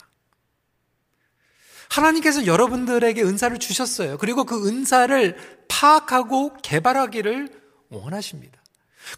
하나님께서 1.88 2.46
여러분들에게 2.46 3.22
은사를 3.22 3.59
주셨어요. 3.59 4.18
그리고 4.18 4.44
그 4.44 4.66
은사를 4.66 5.37
파악하고 5.68 6.54
개발하기를 6.62 7.48
원하십니다. 7.90 8.61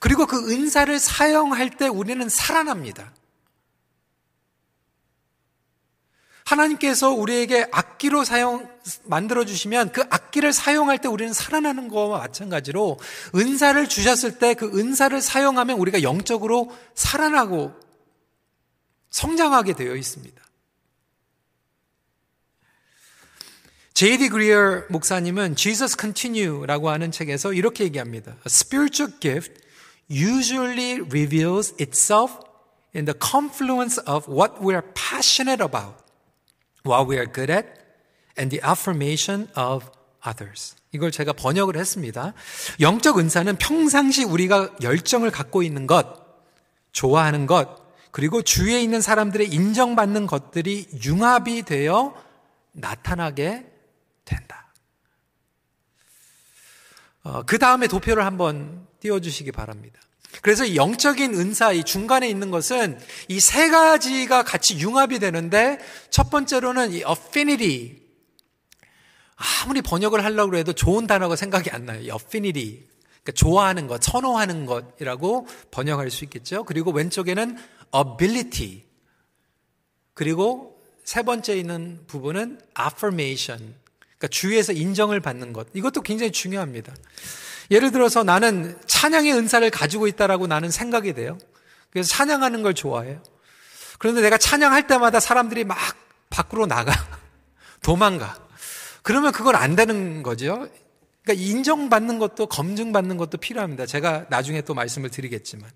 그리고 0.01 0.27
그 0.27 0.51
은사를 0.51 0.99
사용할 0.99 1.71
때 1.71 1.87
우리는 1.87 2.29
살아납니다. 2.29 3.12
하나님께서 6.47 7.11
우리에게 7.11 7.67
악기로 7.73 8.23
사용, 8.23 8.69
만들어주시면 9.05 9.91
그 9.91 10.03
악기를 10.09 10.53
사용할 10.53 10.99
때 10.99 11.09
우리는 11.09 11.33
살아나는 11.33 11.89
것과 11.89 12.19
마찬가지로 12.19 12.99
은사를 13.35 13.89
주셨을 13.89 14.39
때 14.39 14.55
그 14.55 14.79
은사를 14.79 15.21
사용하면 15.21 15.77
우리가 15.79 16.03
영적으로 16.03 16.73
살아나고 16.95 17.75
성장하게 19.11 19.73
되어 19.75 19.97
있습니다. 19.97 20.41
제이디 23.93 24.29
그리어 24.29 24.85
목사님은 24.89 25.57
Jesus 25.57 25.97
Continue라고 25.99 26.91
하는 26.91 27.11
책에서 27.11 27.55
이렇게 27.55 27.85
얘기합니다. 27.85 28.33
A 28.33 28.43
spiritual 28.47 29.19
gift 29.19 29.61
usually 30.09 31.01
reveals 31.01 31.75
itself 31.81 32.39
in 32.95 33.05
the 33.05 33.19
confluence 33.19 34.01
of 34.07 34.31
what 34.31 34.63
we 34.63 34.75
are 34.75 34.87
passionate 34.95 35.63
about. 35.65 36.06
What 36.87 37.11
we 37.11 37.16
are 37.16 37.31
good 37.31 37.53
at, 37.53 37.66
and 38.38 38.51
the 38.51 38.61
affirmation 38.64 39.49
of 39.57 39.90
others. 40.27 40.77
이걸 40.92 41.11
제가 41.11 41.33
번역을 41.33 41.77
했습니다. 41.77 42.33
영적 42.81 43.18
은사는 43.18 43.57
평상시 43.57 44.25
우리가 44.25 44.77
열정을 44.83 45.31
갖고 45.31 45.62
있는 45.62 45.87
것, 45.87 46.07
좋아하는 46.92 47.46
것, 47.46 47.87
그리고 48.11 48.40
주위에 48.40 48.81
있는 48.81 49.01
사람들의 49.01 49.49
인정받는 49.49 50.27
것들이 50.27 50.88
융합이 51.05 51.62
되어 51.62 52.14
나타나게 52.72 53.66
된다. 54.25 54.72
어, 57.22 57.42
그 57.42 57.59
다음에 57.59 57.88
도표를 57.88 58.25
한번 58.25 58.87
띄워주시기 59.01 59.53
바랍니다. 59.53 60.01
그래서 60.43 60.75
영적인 60.75 61.35
은사, 61.35 61.73
이 61.73 61.83
중간에 61.83 62.29
있는 62.29 62.51
것은 62.51 62.99
이 63.29 63.41
세 63.41 63.69
가지가 63.71 64.43
같이 64.45 64.79
융합이 64.79 65.19
되는데 65.19 65.79
첫 66.11 66.31
번째로는 66.31 66.93
이 66.93 66.97
affinity. 66.99 67.97
아무리 69.37 69.83
번역을 69.83 70.25
하려고 70.25 70.57
해도 70.57 70.73
좋은 70.73 71.07
단어가 71.07 71.37
생각이 71.37 71.71
안 71.71 71.87
나요. 71.87 72.01
이 72.01 72.11
affinity. 72.11 72.85
그러니까 73.23 73.33
좋아하는 73.35 73.87
것, 73.87 74.03
선호하는 74.03 74.67
것이라고 74.67 75.47
번역할 75.71 76.11
수 76.11 76.25
있겠죠. 76.25 76.65
그리고 76.65 76.93
왼쪽에는 76.93 77.57
ability. 77.95 78.85
그리고 80.15 80.81
세 81.05 81.23
번째 81.23 81.57
있는 81.57 82.01
부분은 82.07 82.61
affirmation. 82.79 83.75
그러니까 84.01 84.29
주위에서 84.29 84.73
인정을 84.73 85.21
받는 85.21 85.53
것. 85.53 85.69
이것도 85.75 86.03
굉장히 86.03 86.33
중요합니다. 86.33 86.95
예를 87.70 87.90
들어서 87.92 88.22
나는 88.22 88.79
찬양의 88.87 89.33
은사를 89.35 89.68
가지고 89.70 90.07
있다라고 90.07 90.46
나는 90.46 90.70
생각이 90.70 91.14
돼요. 91.14 91.38
그래서 91.90 92.09
찬양하는 92.09 92.62
걸 92.62 92.74
좋아해요. 92.74 93.22
그런데 93.98 94.20
내가 94.20 94.38
찬양할 94.38 94.87
때마다 94.87 95.20
사람들이 95.20 95.64
막 95.64 95.79
밖으로 96.31 96.66
나가. 96.66 96.92
도망가. 97.83 98.37
그러면 99.02 99.33
그건 99.33 99.55
안 99.57 99.76
되는 99.76 100.22
거죠. 100.22 100.68
그러니까 101.22 101.44
인정받는 101.44 102.18
것도 102.18 102.46
검증받는 102.46 103.16
것도 103.16 103.38
필요합니다. 103.38 103.87
제가 103.87 104.26
나중에 104.29 104.62
또 104.62 104.74
말씀을 104.74 105.11
드리겠지만. 105.11 105.70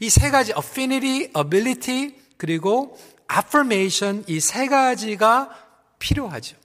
이 0.00 0.08
세 0.08 0.30
가지 0.30 0.52
affinity, 0.56 1.30
ability, 1.36 2.14
그리고 2.38 2.98
affirmation 3.30 4.24
이 4.28 4.38
세 4.40 4.66
가지가 4.66 5.50
필요하죠. 5.98 6.56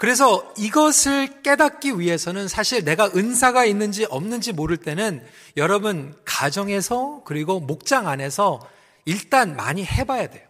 그래서 0.00 0.50
이것을 0.56 1.42
깨닫기 1.42 2.00
위해서는 2.00 2.48
사실 2.48 2.86
내가 2.86 3.10
은사가 3.14 3.66
있는지 3.66 4.06
없는지 4.06 4.52
모를 4.52 4.78
때는 4.78 5.22
여러분 5.58 6.16
가정에서 6.24 7.20
그리고 7.26 7.60
목장 7.60 8.08
안에서 8.08 8.66
일단 9.04 9.56
많이 9.56 9.84
해봐야 9.84 10.28
돼요. 10.28 10.48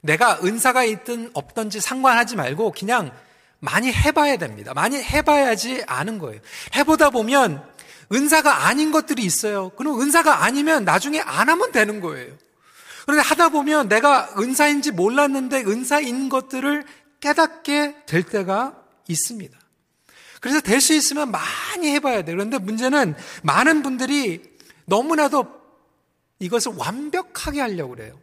내가 0.00 0.40
은사가 0.42 0.84
있든 0.84 1.32
없든지 1.34 1.82
상관하지 1.82 2.36
말고 2.36 2.72
그냥 2.72 3.12
많이 3.58 3.92
해봐야 3.92 4.38
됩니다. 4.38 4.72
많이 4.72 4.96
해봐야지 4.96 5.84
아는 5.86 6.18
거예요. 6.18 6.40
해보다 6.74 7.10
보면 7.10 7.62
은사가 8.10 8.68
아닌 8.68 8.90
것들이 8.90 9.22
있어요. 9.22 9.68
그럼 9.76 10.00
은사가 10.00 10.44
아니면 10.44 10.86
나중에 10.86 11.20
안 11.20 11.50
하면 11.50 11.72
되는 11.72 12.00
거예요. 12.00 12.32
그런데 13.04 13.22
하다 13.28 13.50
보면 13.50 13.88
내가 13.88 14.30
은사인지 14.38 14.92
몰랐는데 14.92 15.64
은사인 15.64 16.30
것들을 16.30 16.84
깨닫게 17.22 18.04
될 18.04 18.22
때가 18.24 18.76
있습니다. 19.08 19.58
그래서 20.40 20.60
될 20.60 20.80
수 20.80 20.92
있으면 20.92 21.30
많이 21.30 21.88
해봐야 21.92 22.22
돼요. 22.22 22.36
그런데 22.36 22.58
문제는 22.58 23.14
많은 23.44 23.82
분들이 23.82 24.42
너무나도 24.86 25.46
이것을 26.40 26.72
완벽하게 26.76 27.60
하려고 27.60 27.94
그래요. 27.94 28.18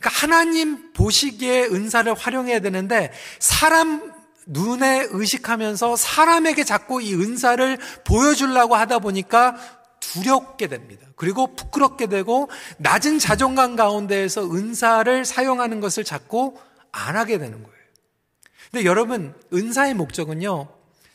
그러니까 0.00 0.10
하나님 0.10 0.92
보시기에 0.94 1.66
은사를 1.66 2.12
활용해야 2.14 2.60
되는데 2.60 3.12
사람 3.38 4.12
눈에 4.46 5.08
의식하면서 5.10 5.96
사람에게 5.96 6.64
자꾸 6.64 7.02
이 7.02 7.14
은사를 7.14 7.78
보여주려고 8.04 8.76
하다 8.76 9.00
보니까 9.00 9.56
두렵게 10.00 10.68
됩니다. 10.68 11.06
그리고 11.16 11.54
부끄럽게 11.54 12.06
되고 12.06 12.48
낮은 12.78 13.18
자존감 13.18 13.76
가운데에서 13.76 14.50
은사를 14.50 15.24
사용하는 15.24 15.80
것을 15.80 16.04
자꾸 16.04 16.56
안 16.92 17.16
하게 17.16 17.38
되는 17.38 17.62
거예요. 17.62 17.75
근데 18.70 18.84
여러분, 18.84 19.34
은사의 19.52 19.94
목적은요, 19.94 20.68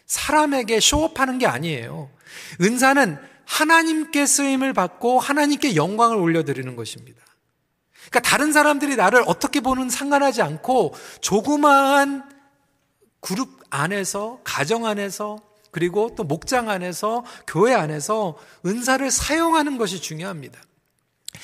사람에게 0.05 0.79
쇼업하는 0.79 1.37
게 1.37 1.47
아니에요. 1.47 2.09
은사는 2.61 3.17
하나님께 3.45 4.25
쓰임을 4.25 4.73
받고 4.73 5.19
하나님께 5.19 5.75
영광을 5.75 6.17
올려드리는 6.17 6.75
것입니다. 6.75 7.21
그러니까 8.09 8.19
다른 8.21 8.51
사람들이 8.51 8.95
나를 8.95 9.23
어떻게 9.25 9.59
보는 9.61 9.89
상관하지 9.89 10.41
않고 10.41 10.93
조그마한 11.21 12.29
그룹 13.19 13.49
안에서, 13.69 14.39
가정 14.43 14.85
안에서, 14.85 15.39
그리고 15.71 16.13
또 16.15 16.23
목장 16.23 16.69
안에서, 16.69 17.23
교회 17.47 17.73
안에서 17.73 18.37
은사를 18.65 19.09
사용하는 19.09 19.77
것이 19.77 20.01
중요합니다. 20.01 20.59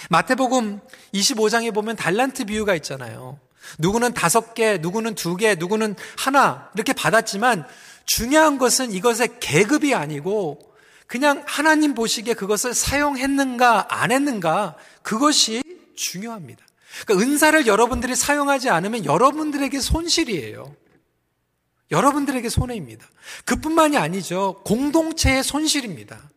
마태복음 0.10 0.82
25장에 1.14 1.74
보면 1.74 1.96
달란트 1.96 2.46
비유가 2.46 2.76
있잖아요. 2.76 3.40
누구는 3.80 4.14
다섯 4.14 4.54
개, 4.54 4.78
누구는 4.78 5.16
두 5.16 5.36
개, 5.36 5.56
누구는 5.56 5.96
하나 6.18 6.70
이렇게 6.76 6.94
받았지만 6.94 7.66
중요한 8.06 8.58
것은 8.58 8.92
이것의 8.92 9.40
계급이 9.40 9.94
아니고 9.94 10.60
그냥 11.08 11.44
하나님 11.46 11.94
보시기에 11.94 12.34
그것을 12.34 12.74
사용했는가 12.74 13.88
안 13.90 14.12
했는가 14.12 14.76
그것이 15.02 15.64
중요합니다. 15.96 16.66
그러니까 17.06 17.26
은사를 17.26 17.68
여러분들이 17.68 18.16
사용하지 18.16 18.70
않으면 18.70 19.06
여러분들에게 19.06 19.80
손실이에요. 19.80 20.76
여러분들에게 21.92 22.50
손해입니다. 22.50 23.08
그뿐만이 23.46 23.98
아니죠. 23.98 24.62
공동체의 24.66 25.44
손실입니다. 25.44 26.30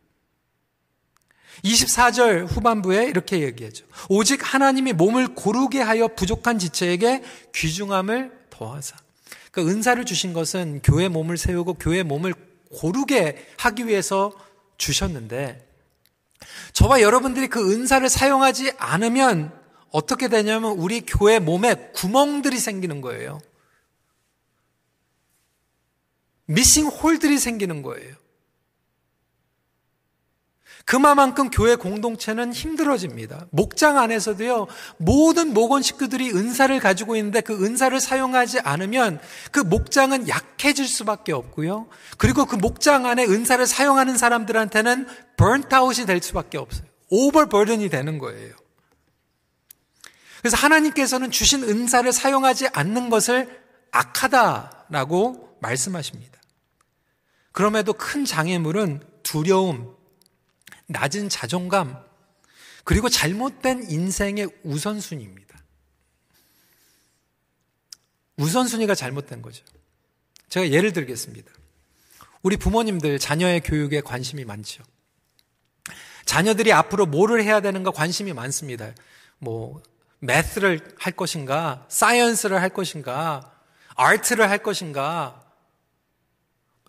24절 1.63 2.47
후반부에 2.47 3.05
이렇게 3.05 3.41
얘기하죠. 3.41 3.85
오직 4.09 4.41
하나님이 4.53 4.93
몸을 4.93 5.35
고르게 5.35 5.81
하여 5.81 6.07
부족한 6.07 6.59
지체에게 6.59 7.23
귀중함을 7.53 8.31
더하사. 8.49 8.95
그 9.51 9.67
은사를 9.67 10.03
주신 10.05 10.33
것은 10.33 10.81
교회 10.83 11.07
몸을 11.07 11.37
세우고 11.37 11.75
교회 11.75 12.03
몸을 12.03 12.33
고르게 12.71 13.45
하기 13.57 13.87
위해서 13.87 14.31
주셨는데 14.77 15.67
저와 16.73 17.01
여러분들이 17.01 17.47
그 17.47 17.71
은사를 17.71 18.07
사용하지 18.07 18.73
않으면 18.77 19.51
어떻게 19.91 20.29
되냐면 20.29 20.71
우리 20.71 21.01
교회 21.01 21.39
몸에 21.39 21.75
구멍들이 21.93 22.57
생기는 22.57 23.01
거예요. 23.01 23.39
미싱 26.45 26.87
홀들이 26.87 27.37
생기는 27.37 27.81
거예요. 27.81 28.15
그만큼 30.85 31.49
교회 31.49 31.75
공동체는 31.75 32.53
힘들어집니다. 32.53 33.47
목장 33.51 33.97
안에서도요, 33.97 34.67
모든 34.97 35.53
목원 35.53 35.81
식구들이 35.81 36.31
은사를 36.31 36.77
가지고 36.79 37.15
있는데 37.15 37.41
그 37.41 37.63
은사를 37.63 37.99
사용하지 37.99 38.59
않으면 38.61 39.19
그 39.51 39.59
목장은 39.59 40.27
약해질 40.27 40.87
수밖에 40.87 41.33
없고요. 41.33 41.87
그리고 42.17 42.45
그 42.45 42.55
목장 42.55 43.05
안에 43.05 43.25
은사를 43.25 43.65
사용하는 43.65 44.17
사람들한테는 44.17 45.07
번트아웃이 45.37 46.05
될 46.05 46.21
수밖에 46.21 46.57
없어요. 46.57 46.85
오버버든이 47.09 47.89
되는 47.89 48.17
거예요. 48.17 48.55
그래서 50.39 50.57
하나님께서는 50.57 51.29
주신 51.29 51.63
은사를 51.63 52.11
사용하지 52.11 52.69
않는 52.73 53.09
것을 53.09 53.61
악하다라고 53.91 55.57
말씀하십니다. 55.59 56.39
그럼에도 57.51 57.93
큰 57.93 58.25
장애물은 58.25 59.01
두려움, 59.23 59.95
낮은 60.87 61.29
자존감, 61.29 62.03
그리고 62.83 63.09
잘못된 63.09 63.89
인생의 63.89 64.49
우선순위입니다. 64.63 65.59
우선순위가 68.37 68.95
잘못된 68.95 69.41
거죠. 69.41 69.63
제가 70.49 70.69
예를 70.69 70.93
들겠습니다. 70.93 71.51
우리 72.41 72.57
부모님들 72.57 73.19
자녀의 73.19 73.61
교육에 73.61 74.01
관심이 74.01 74.45
많죠. 74.45 74.83
자녀들이 76.25 76.73
앞으로 76.73 77.05
뭐를 77.05 77.43
해야 77.43 77.61
되는가 77.61 77.91
관심이 77.91 78.33
많습니다. 78.33 78.93
뭐, 79.37 79.81
매스를 80.19 80.95
할 80.99 81.13
것인가, 81.13 81.85
사이언스를 81.89 82.61
할 82.61 82.69
것인가, 82.69 83.51
아트를 83.95 84.49
할 84.49 84.59
것인가, 84.59 85.43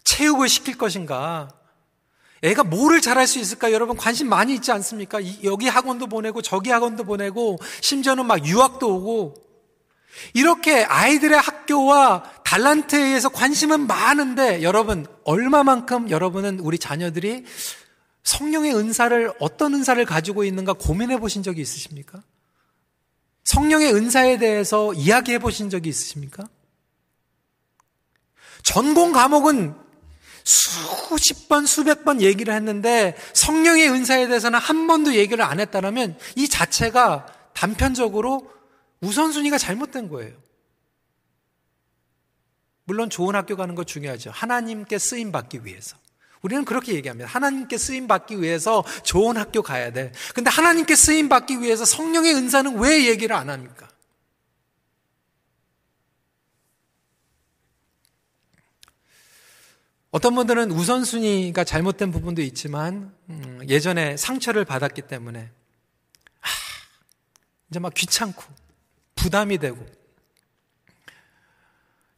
체육을 0.04 0.48
시킬 0.48 0.76
것인가, 0.76 1.48
애가 2.42 2.64
뭐를 2.64 3.00
잘할 3.00 3.26
수 3.26 3.38
있을까? 3.38 3.72
여러분 3.72 3.96
관심 3.96 4.28
많이 4.28 4.54
있지 4.54 4.72
않습니까? 4.72 5.20
여기 5.44 5.68
학원도 5.68 6.08
보내고 6.08 6.42
저기 6.42 6.70
학원도 6.70 7.04
보내고 7.04 7.58
심지어는 7.80 8.26
막 8.26 8.44
유학도 8.44 8.96
오고 8.96 9.34
이렇게 10.34 10.84
아이들의 10.84 11.38
학교와 11.38 12.24
달란트에 12.44 13.00
의해서 13.00 13.28
관심은 13.28 13.86
많은데 13.86 14.62
여러분 14.62 15.06
얼마만큼 15.24 16.10
여러분은 16.10 16.58
우리 16.58 16.78
자녀들이 16.78 17.44
성령의 18.24 18.74
은사를 18.74 19.32
어떤 19.40 19.74
은사를 19.74 20.04
가지고 20.04 20.44
있는가 20.44 20.74
고민해 20.74 21.18
보신 21.18 21.42
적이 21.42 21.62
있으십니까? 21.62 22.22
성령의 23.44 23.94
은사에 23.94 24.38
대해서 24.38 24.92
이야기해 24.94 25.38
보신 25.38 25.70
적이 25.70 25.88
있으십니까? 25.88 26.48
전공 28.62 29.12
과목은 29.12 29.74
수십 30.44 31.48
번, 31.48 31.66
수백 31.66 32.04
번 32.04 32.20
얘기를 32.20 32.54
했는데 32.54 33.16
성령의 33.32 33.90
은사에 33.90 34.26
대해서는 34.28 34.58
한 34.58 34.86
번도 34.86 35.14
얘기를 35.14 35.44
안 35.44 35.60
했다면 35.60 36.18
이 36.36 36.48
자체가 36.48 37.26
단편적으로 37.52 38.50
우선순위가 39.00 39.58
잘못된 39.58 40.08
거예요. 40.08 40.32
물론 42.84 43.10
좋은 43.10 43.34
학교 43.34 43.56
가는 43.56 43.74
거 43.74 43.84
중요하죠. 43.84 44.30
하나님께 44.32 44.98
쓰임 44.98 45.32
받기 45.32 45.64
위해서. 45.64 45.96
우리는 46.42 46.64
그렇게 46.64 46.94
얘기합니다. 46.94 47.28
하나님께 47.30 47.78
쓰임 47.78 48.08
받기 48.08 48.42
위해서 48.42 48.84
좋은 49.04 49.36
학교 49.36 49.62
가야 49.62 49.92
돼. 49.92 50.12
근데 50.34 50.50
하나님께 50.50 50.96
쓰임 50.96 51.28
받기 51.28 51.60
위해서 51.60 51.84
성령의 51.84 52.34
은사는 52.34 52.78
왜 52.78 53.06
얘기를 53.06 53.36
안 53.36 53.48
합니까? 53.48 53.88
어떤 60.12 60.34
분들은 60.34 60.70
우선순위가 60.70 61.64
잘못된 61.64 62.10
부분도 62.10 62.42
있지만 62.42 63.16
음, 63.30 63.60
예전에 63.66 64.18
상처를 64.18 64.66
받았기 64.66 65.02
때문에 65.02 65.50
아, 66.42 66.48
이제 67.70 67.78
막 67.78 67.94
귀찮고 67.94 68.44
부담이 69.14 69.56
되고 69.56 69.84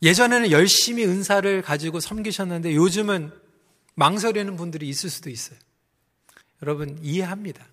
예전에는 0.03 0.51
열심히 0.51 1.05
은사를 1.05 1.63
가지고 1.63 2.01
섬기셨는데 2.01 2.75
요즘은 2.75 3.33
망설이는 3.95 4.57
분들이 4.57 4.89
있을 4.89 5.09
수도 5.09 5.31
있어요. 5.31 5.57
여러분 6.63 6.99
이해합니다. 7.01 7.65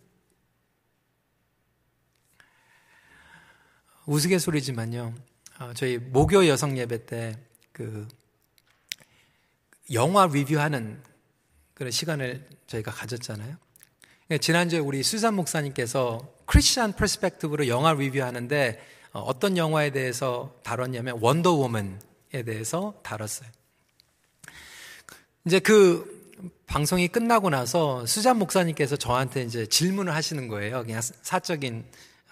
우스갯소리지만요. 4.05 5.15
어, 5.59 5.73
저희 5.73 5.97
목요 5.97 6.47
여성 6.47 6.77
예배 6.77 7.07
때그 7.07 8.07
영화 9.93 10.27
리뷰하는 10.27 11.01
그런 11.73 11.91
시간을 11.91 12.47
저희가 12.67 12.91
가졌잖아요. 12.91 13.57
예, 14.31 14.37
지난주에 14.37 14.79
우리 14.79 15.03
수잔 15.03 15.33
목사님께서 15.33 16.33
크리스천 16.45 16.93
perspective로 16.93 17.67
영화 17.67 17.93
리뷰하는데 17.93 18.79
어, 19.13 19.19
어떤 19.19 19.57
영화에 19.57 19.89
대해서 19.91 20.55
다뤘냐면 20.63 21.17
원더우먼에 21.19 22.43
대해서 22.45 22.93
다뤘어요. 23.03 23.49
이제 25.45 25.59
그 25.59 26.21
방송이 26.65 27.09
끝나고 27.09 27.49
나서 27.49 28.05
수잔 28.05 28.37
목사님께서 28.37 28.95
저한테 28.95 29.43
이제 29.43 29.65
질문을 29.65 30.15
하시는 30.15 30.47
거예요. 30.47 30.83
그냥 30.83 31.01
사적인 31.01 31.85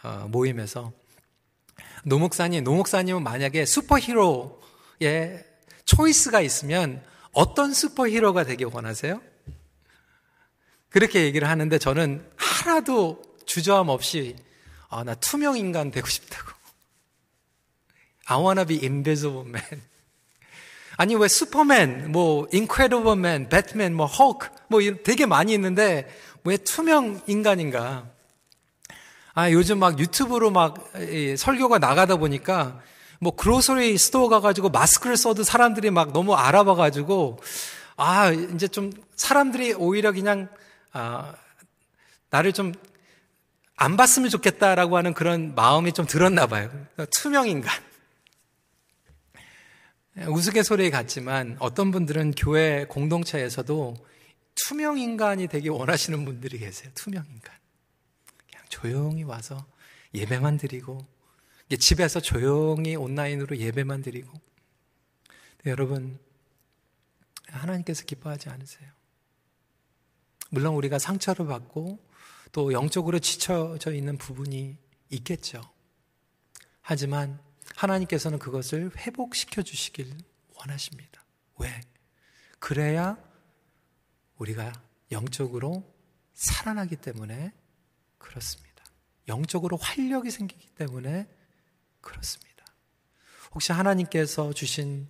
어, 0.03 0.27
모임에서 0.29 0.93
노 2.05 2.17
목사님, 2.17 2.63
노 2.63 2.75
목사님은 2.75 3.23
만약에 3.23 3.65
superhero의 3.65 5.43
초이스가 5.83 6.39
있으면 6.39 7.03
어떤 7.39 7.73
슈퍼히로가 7.73 8.43
되기 8.43 8.65
원하세요? 8.65 9.21
그렇게 10.89 11.23
얘기를 11.23 11.47
하는데 11.47 11.77
저는 11.77 12.29
하나도 12.35 13.21
주저함 13.45 13.87
없이 13.87 14.35
아, 14.89 15.05
나 15.05 15.15
투명 15.15 15.55
인간 15.55 15.89
되고 15.89 16.05
싶다고. 16.05 16.51
I 18.25 18.37
wanna 18.39 18.65
be 18.65 18.79
invisible 18.79 19.47
man. 19.47 19.81
아니 20.97 21.15
왜 21.15 21.29
슈퍼맨, 21.29 22.11
뭐 22.11 22.45
인크레디블 22.51 23.15
맨, 23.15 23.47
배트맨, 23.47 23.95
뭐 23.95 24.05
헐크 24.05 24.49
뭐 24.67 24.81
되게 25.05 25.25
많이 25.25 25.53
있는데 25.53 26.13
왜 26.43 26.57
투명 26.57 27.21
인간인가? 27.25 28.09
아 29.33 29.49
요즘 29.51 29.79
막 29.79 29.97
유튜브로 29.97 30.51
막 30.51 30.91
설교가 31.37 31.79
나가다 31.79 32.17
보니까 32.17 32.81
뭐 33.19 33.35
grocery 33.35 33.97
store 33.97 34.29
가가지고 34.29 34.69
마스크를 34.69 35.17
써도 35.17 35.43
사람들이 35.43 35.91
막 35.91 36.13
너무 36.13 36.35
알아봐가지고 36.35 37.39
아 37.97 38.31
이제 38.31 38.67
좀 38.67 38.91
사람들이 39.15 39.73
오히려 39.73 40.11
그냥 40.11 40.47
아 40.91 41.33
나를 42.29 42.53
좀 42.53 42.73
안 43.81 43.95
봤으면 43.95 44.29
좋겠다라고 44.29 44.97
하는 44.97 45.13
그런 45.13 45.55
마음이 45.55 45.93
좀 45.93 46.05
들었나 46.05 46.47
봐요. 46.47 46.69
투명 47.11 47.47
인간. 47.47 47.81
우스갯소리 50.27 50.91
같지만 50.91 51.55
어떤 51.59 51.89
분들은 51.89 52.31
교회 52.31 52.85
공동체에서도 52.89 53.95
투명 54.55 54.99
인간이 54.99 55.47
되기 55.47 55.69
원하시는 55.69 56.25
분들이 56.25 56.59
계세요. 56.59 56.91
투명 56.93 57.23
인간. 57.31 57.55
그냥 58.49 58.65
조용히 58.67 59.23
와서 59.23 59.65
예배만 60.13 60.57
드리고 60.57 61.07
집에서 61.77 62.19
조용히 62.19 62.95
온라인으로 62.95 63.57
예배만 63.57 64.01
드리고. 64.01 64.31
여러분, 65.65 66.19
하나님께서 67.47 68.05
기뻐하지 68.05 68.49
않으세요. 68.49 68.89
물론 70.49 70.75
우리가 70.75 70.97
상처를 70.97 71.45
받고 71.45 71.99
또 72.51 72.73
영적으로 72.73 73.19
지쳐져 73.19 73.93
있는 73.93 74.17
부분이 74.17 74.77
있겠죠. 75.11 75.61
하지만 76.81 77.39
하나님께서는 77.75 78.39
그것을 78.39 78.91
회복시켜 78.97 79.61
주시길 79.61 80.11
원하십니다. 80.55 81.23
왜? 81.57 81.81
그래야 82.57 83.17
우리가 84.37 84.73
영적으로 85.11 85.83
살아나기 86.33 86.95
때문에 86.95 87.53
그렇습니다. 88.17 88.83
영적으로 89.27 89.77
활력이 89.77 90.31
생기기 90.31 90.69
때문에 90.69 91.27
그렇습니다. 92.01 92.65
혹시 93.53 93.71
하나님께서 93.71 94.53
주신 94.53 95.07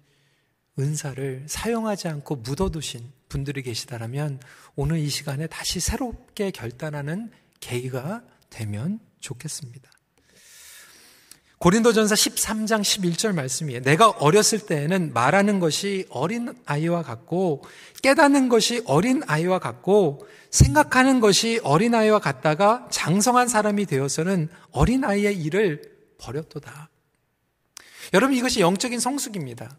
은사를 0.78 1.46
사용하지 1.48 2.08
않고 2.08 2.38
묻어두신 2.38 3.12
분들이 3.28 3.62
계시다면 3.62 4.40
오늘 4.76 5.00
이 5.00 5.10
시간에 5.10 5.48
다시 5.48 5.80
새롭게 5.80 6.52
결단하는 6.52 7.32
계기가 7.60 8.24
되면 8.50 9.00
좋겠습니다. 9.20 9.92
고린도전서 11.60 12.16
13장 12.16 12.82
11절 12.82 13.36
말씀이에요. 13.36 13.82
내가 13.82 14.10
어렸을 14.10 14.60
때에는 14.60 15.12
말하는 15.12 15.60
것이 15.60 16.06
어린 16.10 16.54
아이와 16.66 17.04
같고 17.04 17.66
깨닫는 18.02 18.48
것이 18.48 18.82
어린 18.86 19.22
아이와 19.28 19.60
같고 19.60 20.26
생각하는 20.52 21.20
것이 21.20 21.60
어린 21.64 21.94
아이와 21.94 22.20
같다가 22.20 22.88
장성한 22.90 23.50
사람이 23.50 23.88
되어서는 23.88 24.48
어린 24.72 25.04
아이의 25.04 25.36
일을 25.36 25.99
버렸도다. 26.20 26.90
여러분 28.14 28.36
이것이 28.36 28.60
영적인 28.60 29.00
성숙입니다. 29.00 29.78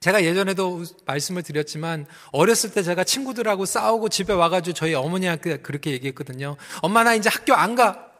제가 0.00 0.22
예전에도 0.22 0.84
말씀을 1.06 1.42
드렸지만 1.42 2.06
어렸을 2.30 2.72
때 2.72 2.82
제가 2.82 3.04
친구들하고 3.04 3.64
싸우고 3.64 4.10
집에 4.10 4.34
와가지고 4.34 4.74
저희 4.74 4.92
어머니한테 4.92 5.58
그렇게 5.58 5.92
얘기했거든요. 5.92 6.56
엄마 6.82 7.04
나 7.04 7.14
이제 7.14 7.30
학교 7.30 7.54
안 7.54 7.74
가. 7.74 8.10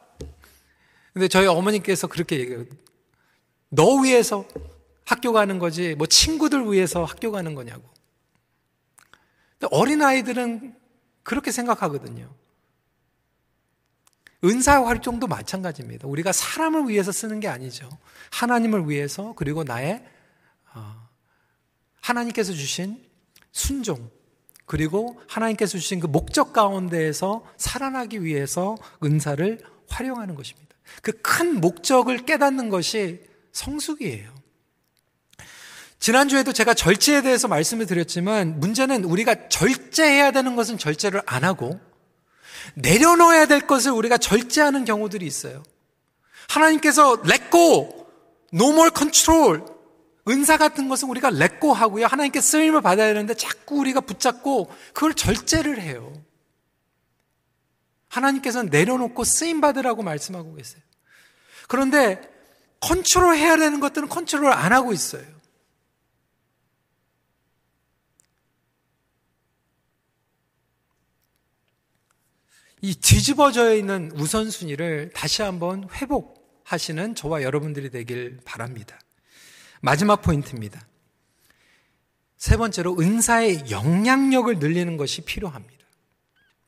근데 1.13 1.27
저희 1.27 1.45
어머니께서 1.45 2.07
그렇게 2.07 2.39
얘기해요. 2.39 2.65
너 3.69 3.97
위해서 3.97 4.47
학교 5.05 5.31
가는 5.31 5.59
거지 5.59 5.93
뭐 5.95 6.07
친구들 6.07 6.71
위해서 6.71 7.03
학교 7.03 7.31
가는 7.31 7.53
거냐고. 7.53 7.83
어린 9.71 10.01
아이들은 10.01 10.75
그렇게 11.23 11.51
생각하거든요. 11.51 12.33
은사 14.45 14.85
활동도 14.85 15.27
마찬가지입니다. 15.27 16.07
우리가 16.07 16.31
사람을 16.31 16.87
위해서 16.87 17.11
쓰는 17.11 17.39
게 17.39 17.47
아니죠. 17.47 17.89
하나님을 18.31 18.89
위해서 18.89 19.33
그리고 19.35 19.63
나의 19.63 20.03
어, 20.73 20.95
하나님께서 22.01 22.53
주신 22.53 23.03
순종 23.51 24.09
그리고 24.65 25.19
하나님께서 25.27 25.77
주신 25.77 25.99
그 25.99 26.07
목적 26.07 26.53
가운데에서 26.53 27.45
살아나기 27.57 28.23
위해서 28.23 28.77
은사를 29.03 29.59
활용하는 29.89 30.35
것입니다. 30.35 30.75
그 31.01 31.11
큰 31.37 31.59
목적을 31.59 32.19
깨닫는 32.25 32.69
것이 32.69 33.19
성숙이에요. 33.51 34.33
지난주에도 35.99 36.53
제가 36.53 36.73
절제에 36.73 37.21
대해서 37.21 37.47
말씀을 37.47 37.85
드렸지만 37.87 38.59
문제는 38.59 39.03
우리가 39.03 39.49
절제해야 39.49 40.31
되는 40.31 40.55
것은 40.55 40.77
절제를 40.77 41.21
안 41.25 41.43
하고 41.43 41.79
내려놓아야 42.73 43.45
될 43.45 43.61
것을 43.61 43.91
우리가 43.91 44.17
절제하는 44.17 44.85
경우들이 44.85 45.25
있어요. 45.25 45.63
하나님께서 46.49 47.17
no 48.53 48.69
more 48.71 48.89
control, 48.95 49.63
은사 50.27 50.57
같은 50.57 50.89
것은 50.89 51.09
우리가 51.09 51.29
go 51.59 51.71
하고요. 51.71 52.07
하나님께 52.07 52.41
쓰임을 52.41 52.81
받아야 52.81 53.13
되는데 53.13 53.33
자꾸 53.35 53.77
우리가 53.77 54.01
붙잡고 54.01 54.71
그걸 54.93 55.13
절제를 55.13 55.79
해요. 55.79 56.13
하나님께서는 58.09 58.69
내려놓고 58.69 59.23
쓰임 59.23 59.61
받으라고 59.61 60.03
말씀하고 60.03 60.55
계세요. 60.55 60.81
그런데 61.67 62.21
컨트롤 62.79 63.35
해야 63.35 63.57
되는 63.57 63.79
것들은 63.79 64.09
컨트롤 64.09 64.51
안 64.51 64.71
하고 64.71 64.93
있어요. 64.93 65.34
이 72.85 72.93
뒤집어져 72.93 73.73
있는 73.73 74.11
우선순위를 74.13 75.09
다시 75.15 75.41
한번 75.41 75.89
회복하시는 75.91 77.15
저와 77.15 77.41
여러분들이 77.41 77.89
되길 77.89 78.41
바랍니다. 78.45 78.99
마지막 79.81 80.21
포인트입니다. 80.21 80.85
세 82.37 82.57
번째로 82.57 82.95
은사의 82.99 83.71
영향력을 83.71 84.59
늘리는 84.59 84.97
것이 84.97 85.21
필요합니다. 85.21 85.83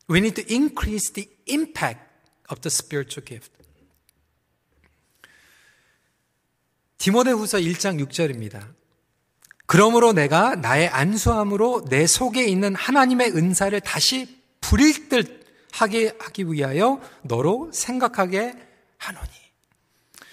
We 0.10 0.18
need 0.18 0.44
to 0.44 0.56
increase 0.56 1.14
the 1.14 1.30
impact 1.52 2.02
of 2.50 2.62
the 2.62 2.72
spiritual 2.74 3.24
gift. 3.24 3.52
디모데후서 6.98 7.60
1장 7.60 8.04
6절입니다. 8.04 8.74
그러므로 9.68 10.14
내가 10.14 10.56
나의 10.56 10.88
안수함으로 10.88 11.86
내 11.90 12.08
속에 12.08 12.48
있는 12.48 12.74
하나님의 12.74 13.34
은사를 13.36 13.80
다시 13.82 14.42
부릴 14.62 15.10
듯 15.10 15.47
하게 15.72 16.14
하기 16.20 16.52
위하여 16.52 17.00
너로 17.24 17.70
생각하게 17.74 18.54
하노니. 18.98 19.30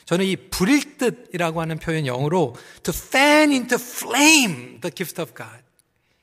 저는 0.04 0.26
이 0.26 0.36
불일 0.36 0.98
듯이라고 0.98 1.60
하는 1.60 1.78
표현 1.78 2.06
영어로 2.06 2.54
to 2.82 2.92
fan 2.94 3.50
into 3.50 3.78
flame 3.78 4.80
the 4.80 4.92
gift 4.94 5.20
of 5.20 5.32
God. 5.34 5.62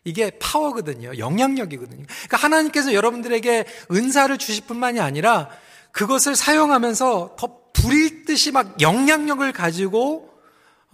이게 0.04 0.32
파워거든요. 0.39 1.17
영향력이거든요. 1.17 2.06
그러니까 2.06 2.38
하나님께서 2.38 2.93
여러분들에게 2.93 3.65
은사를 3.91 4.36
주실 4.38 4.65
뿐만이 4.65 5.00
아니라 5.00 5.50
그것을 5.91 6.36
사용하면서 6.36 7.36
더 7.38 7.62
불일 7.74 8.26
듯이 8.26 8.52
막 8.52 8.82
영향력을 8.82 9.52
가지고 9.52 10.30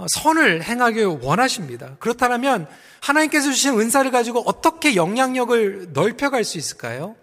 선을 0.08 0.64
행하길 0.64 1.06
원하십니다. 1.22 1.96
그렇다면 2.00 2.68
하나님께서 3.02 3.52
주신 3.52 3.80
은사를 3.80 4.10
가지고 4.12 4.44
어떻게 4.46 4.96
영향력을 4.96 5.94
넓혀갈 5.94 6.44
수 6.44 6.58
있을까요? 6.58 7.16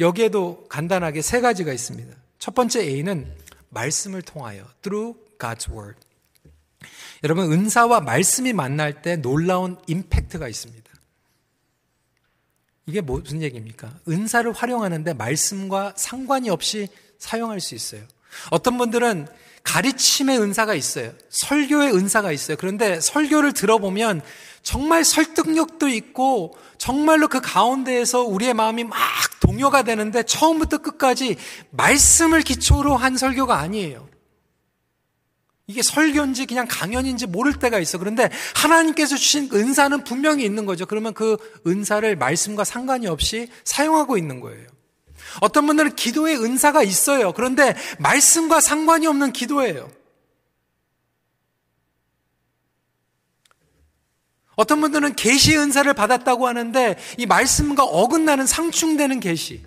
여기에도 0.00 0.66
간단하게 0.68 1.22
세 1.22 1.40
가지가 1.40 1.72
있습니다. 1.72 2.14
첫 2.38 2.54
번째 2.54 2.80
A는 2.80 3.32
말씀을 3.68 4.22
통하여 4.22 4.66
through 4.82 5.18
God's 5.38 5.70
word. 5.70 5.98
여러분 7.24 7.52
은사와 7.52 8.00
말씀이 8.00 8.52
만날 8.52 9.02
때 9.02 9.16
놀라운 9.16 9.76
임팩트가 9.86 10.48
있습니다. 10.48 10.82
이게 12.86 13.00
무슨 13.00 13.42
얘기입니까? 13.42 13.92
은사를 14.08 14.50
활용하는데 14.52 15.14
말씀과 15.14 15.94
상관이 15.96 16.50
없이 16.50 16.88
사용할 17.18 17.60
수 17.60 17.74
있어요. 17.74 18.02
어떤 18.50 18.76
분들은 18.76 19.28
가르침의 19.62 20.40
은사가 20.40 20.74
있어요. 20.74 21.12
설교의 21.30 21.94
은사가 21.94 22.32
있어요. 22.32 22.56
그런데 22.58 23.00
설교를 23.00 23.52
들어보면 23.52 24.22
정말 24.62 25.04
설득력도 25.04 25.88
있고 25.88 26.56
정말로 26.78 27.28
그 27.28 27.40
가운데에서 27.40 28.22
우리의 28.22 28.54
마음이 28.54 28.84
막 28.84 28.98
동요가 29.40 29.82
되는데 29.82 30.22
처음부터 30.22 30.78
끝까지 30.78 31.36
말씀을 31.70 32.42
기초로 32.42 32.96
한 32.96 33.16
설교가 33.16 33.58
아니에요. 33.58 34.08
이게 35.66 35.80
설교인지 35.82 36.46
그냥 36.46 36.66
강연인지 36.68 37.26
모를 37.26 37.54
때가 37.54 37.78
있어. 37.78 37.98
그런데 37.98 38.30
하나님께서 38.54 39.16
주신 39.16 39.48
은사는 39.52 40.04
분명히 40.04 40.44
있는 40.44 40.66
거죠. 40.66 40.86
그러면 40.86 41.14
그 41.14 41.36
은사를 41.66 42.16
말씀과 42.16 42.64
상관이 42.64 43.06
없이 43.06 43.48
사용하고 43.64 44.18
있는 44.18 44.40
거예요. 44.40 44.66
어떤 45.40 45.66
분들은 45.66 45.96
기도의 45.96 46.36
은사가 46.36 46.82
있어요. 46.82 47.32
그런데 47.32 47.74
말씀과 47.98 48.60
상관이 48.60 49.06
없는 49.06 49.32
기도예요. 49.32 49.88
어떤 54.54 54.80
분들은 54.80 55.16
계시 55.16 55.56
은사를 55.56 55.92
받았다고 55.94 56.46
하는데 56.46 56.98
이 57.18 57.26
말씀과 57.26 57.84
어긋나는 57.84 58.46
상충되는 58.46 59.20
계시. 59.20 59.62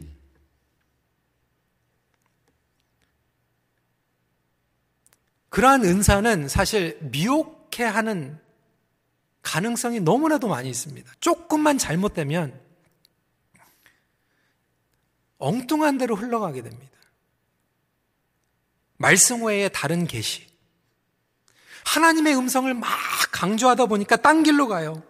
그러한 5.50 5.86
은사는 5.86 6.50
사실 6.50 7.00
미혹해 7.02 7.84
하는 7.84 8.38
가능성이 9.41 10.00
너무나도 10.02 10.48
많이 10.48 10.69
있습니다. 10.69 11.10
조금만 11.19 11.78
잘못되면 11.78 12.60
엉뚱한 15.38 15.98
대로 15.98 16.15
흘러가게 16.15 16.62
됩니다. 16.62 16.91
말씀 18.98 19.45
외에 19.45 19.69
다른 19.69 20.08
계시. 20.08 20.55
하나님의 21.86 22.36
음성을 22.36 22.74
막 22.74 22.89
강조하다 23.32 23.86
보니까 23.86 24.17
딴 24.17 24.43
길로 24.43 24.67
가요. 24.67 25.02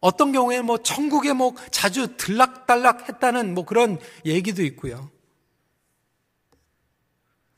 어떤 0.00 0.32
경우에 0.32 0.60
뭐 0.60 0.78
천국에 0.78 1.32
뭐 1.32 1.54
자주 1.70 2.16
들락달락 2.16 3.08
했다는 3.08 3.54
뭐 3.54 3.64
그런 3.64 3.98
얘기도 4.24 4.62
있고요. 4.62 5.10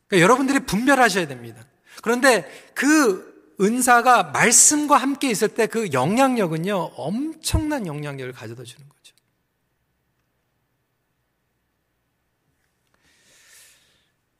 그러니까 0.06 0.24
여러분들이 0.24 0.60
분별하셔야 0.60 1.26
됩니다. 1.26 1.64
그런데 2.02 2.48
그 2.74 3.56
은사가 3.60 4.24
말씀과 4.24 4.96
함께 4.96 5.30
있을 5.30 5.48
때 5.48 5.66
그 5.66 5.92
영향력은요, 5.92 6.92
엄청난 6.96 7.86
영향력을 7.86 8.32
가져다 8.32 8.62
주는 8.62 8.88
거예요. 8.88 8.97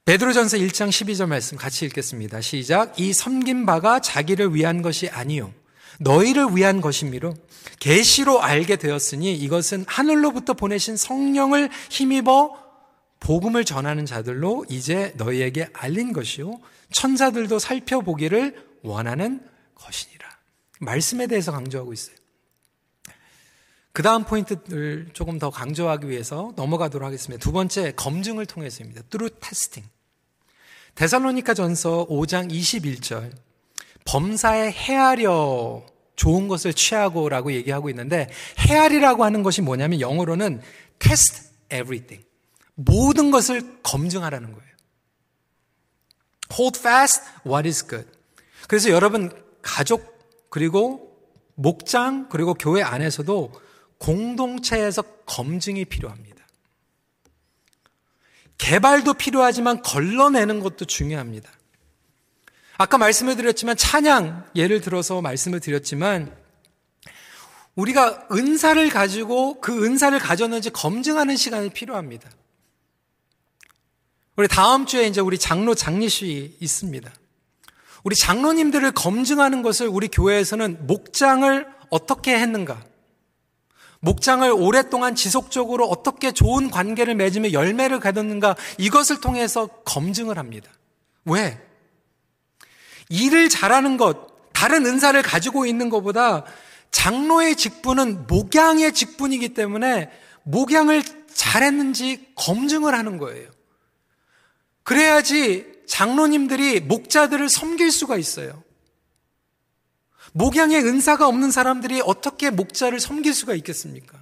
베드로전서 0.08 0.56
1장 0.56 0.88
12절 0.88 1.26
말씀 1.26 1.58
같이 1.58 1.84
읽겠습니다. 1.84 2.40
시작. 2.40 2.98
이 2.98 3.12
섬긴 3.12 3.66
바가 3.66 4.00
자기를 4.00 4.54
위한 4.54 4.80
것이 4.80 5.10
아니요 5.10 5.52
너희를 6.00 6.56
위한 6.56 6.80
것이미로 6.80 7.34
계시로 7.78 8.40
알게 8.40 8.76
되었으니 8.76 9.36
이것은 9.36 9.84
하늘로부터 9.86 10.54
보내신 10.54 10.96
성령을 10.96 11.68
힘입어 11.90 12.58
복음을 13.20 13.66
전하는 13.66 14.06
자들로 14.06 14.64
이제 14.70 15.12
너희에게 15.18 15.68
알린 15.74 16.14
것이요 16.14 16.58
천사들도 16.90 17.58
살펴보기를 17.58 18.64
원하는 18.80 19.42
것이니라. 19.74 20.26
말씀에 20.80 21.26
대해서 21.26 21.52
강조하고 21.52 21.92
있어요. 21.92 22.16
그 23.92 24.02
다음 24.02 24.24
포인트를 24.24 25.10
조금 25.12 25.38
더 25.38 25.50
강조하기 25.50 26.08
위해서 26.08 26.54
넘어가도록 26.56 27.06
하겠습니다. 27.06 27.42
두 27.44 27.52
번째, 27.52 27.92
검증을 27.92 28.46
통해서입니다. 28.46 29.02
through 29.10 29.38
testing. 29.40 29.97
데살로니카 30.98 31.54
전서 31.54 32.08
5장 32.08 32.50
21절. 32.50 33.30
범사에 34.04 34.72
헤아려 34.72 35.86
좋은 36.16 36.48
것을 36.48 36.74
취하고 36.74 37.28
라고 37.28 37.52
얘기하고 37.52 37.88
있는데 37.90 38.28
헤아리라고 38.58 39.22
하는 39.22 39.44
것이 39.44 39.62
뭐냐면 39.62 40.00
영어로는 40.00 40.60
test 40.98 41.50
everything. 41.66 42.26
모든 42.74 43.30
것을 43.30 43.78
검증하라는 43.84 44.52
거예요. 44.52 44.68
hold 46.52 46.80
fast 46.80 47.22
what 47.46 47.68
is 47.68 47.86
good. 47.86 48.08
그래서 48.66 48.90
여러분 48.90 49.30
가족 49.62 50.18
그리고 50.50 51.16
목장 51.54 52.28
그리고 52.28 52.54
교회 52.54 52.82
안에서도 52.82 53.52
공동체에서 53.98 55.02
검증이 55.26 55.84
필요합니다. 55.84 56.37
개발도 58.58 59.14
필요하지만 59.14 59.82
걸러내는 59.82 60.60
것도 60.60 60.84
중요합니다. 60.84 61.50
아까 62.76 62.98
말씀을 62.98 63.36
드렸지만 63.36 63.76
찬양 63.76 64.50
예를 64.54 64.80
들어서 64.80 65.20
말씀을 65.20 65.60
드렸지만 65.60 66.36
우리가 67.74 68.28
은사를 68.32 68.88
가지고 68.90 69.60
그 69.60 69.84
은사를 69.84 70.16
가졌는지 70.18 70.70
검증하는 70.70 71.36
시간이 71.36 71.70
필요합니다. 71.70 72.28
우리 74.36 74.46
다음 74.46 74.86
주에 74.86 75.06
이제 75.06 75.20
우리 75.20 75.38
장로 75.38 75.74
장례식 75.74 76.58
있습니다. 76.60 77.12
우리 78.04 78.14
장로님들을 78.16 78.92
검증하는 78.92 79.62
것을 79.62 79.88
우리 79.88 80.08
교회에서는 80.08 80.86
목장을 80.86 81.66
어떻게 81.90 82.38
했는가? 82.38 82.84
목장을 84.00 84.48
오랫동안 84.52 85.14
지속적으로 85.14 85.86
어떻게 85.86 86.32
좋은 86.32 86.70
관계를 86.70 87.14
맺으며 87.14 87.52
열매를 87.52 88.00
가졌는가 88.00 88.56
이것을 88.78 89.20
통해서 89.20 89.66
검증을 89.84 90.38
합니다. 90.38 90.70
왜? 91.24 91.60
일을 93.08 93.48
잘하는 93.48 93.96
것, 93.96 94.52
다른 94.52 94.86
은사를 94.86 95.20
가지고 95.22 95.66
있는 95.66 95.88
것보다 95.88 96.44
장로의 96.90 97.56
직분은 97.56 98.26
목양의 98.26 98.92
직분이기 98.92 99.50
때문에 99.50 100.10
목양을 100.44 101.02
잘했는지 101.32 102.26
검증을 102.34 102.94
하는 102.94 103.18
거예요. 103.18 103.50
그래야지 104.82 105.66
장로님들이 105.86 106.80
목자들을 106.80 107.48
섬길 107.48 107.92
수가 107.92 108.16
있어요. 108.16 108.62
목양의 110.32 110.84
은사가 110.84 111.26
없는 111.26 111.50
사람들이 111.50 112.02
어떻게 112.04 112.50
목자를 112.50 113.00
섬길 113.00 113.34
수가 113.34 113.54
있겠습니까? 113.54 114.18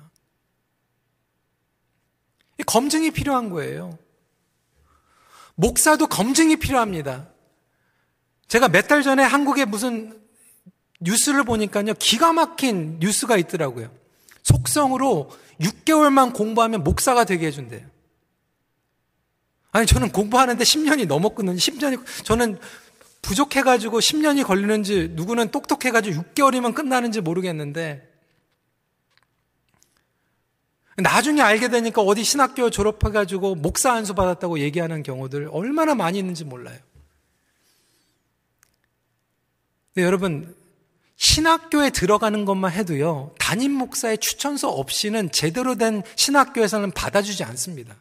검증이 2.67 3.11
필요한 3.11 3.51
거예요. 3.51 3.99
목사도 5.55 6.07
검증이 6.07 6.57
필요합니다. 6.57 7.29
제가 8.49 8.69
몇 8.69 8.89
달 8.89 9.03
전에 9.03 9.23
한국에 9.23 9.65
무슨 9.65 10.21
뉴스를 11.01 11.45
보니까요, 11.45 11.95
기가 11.95 12.33
막힌 12.33 12.99
뉴스가 13.01 13.37
있더라고요. 13.37 13.91
속성으로 14.43 15.31
6개월만 15.61 16.33
공부하면 16.35 16.85
목사가 16.85 17.25
되게 17.25 17.47
해준대요. 17.47 17.87
아니, 19.73 19.87
저는 19.87 20.11
공부하는데 20.13 20.63
10년이 20.63 21.07
넘었거든요. 21.07 21.57
10년이, 21.57 22.25
저는 22.25 22.59
부족해가지고 23.27 23.99
10년이 23.99 24.45
걸리는지, 24.45 25.09
누구는 25.13 25.51
똑똑해가지고 25.51 26.23
6개월이면 26.23 26.75
끝나는지 26.75 27.21
모르겠는데, 27.21 28.09
나중에 30.99 31.43
알게 31.43 31.69
되니까 31.69 32.03
어디 32.03 32.23
신학교 32.23 32.71
졸업해가지고 32.71 33.57
목사 33.57 33.93
안수 33.93 34.15
받았다고 34.15 34.61
얘기하는 34.61 35.03
경우들 35.03 35.49
얼마나 35.51 35.95
많이 35.95 36.19
있는지 36.19 36.45
몰라요. 36.45 36.79
근데 39.93 40.07
여러분, 40.07 40.55
신학교에 41.17 41.91
들어가는 41.91 42.45
것만 42.45 42.73
해도요, 42.73 43.35
담임 43.39 43.73
목사의 43.73 44.19
추천서 44.19 44.71
없이는 44.71 45.33
제대로 45.33 45.75
된 45.75 46.03
신학교에서는 46.15 46.93
받아주지 46.93 47.43
않습니다. 47.45 47.97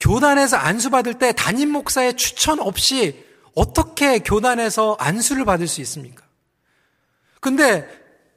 교단에서 0.00 0.56
안수 0.56 0.90
받을 0.90 1.14
때 1.14 1.32
담임 1.32 1.70
목사의 1.70 2.16
추천 2.16 2.58
없이 2.58 3.24
어떻게 3.54 4.18
교단에서 4.18 4.96
안수를 4.98 5.44
받을 5.44 5.68
수 5.68 5.80
있습니까? 5.82 6.24
근데 7.40 7.86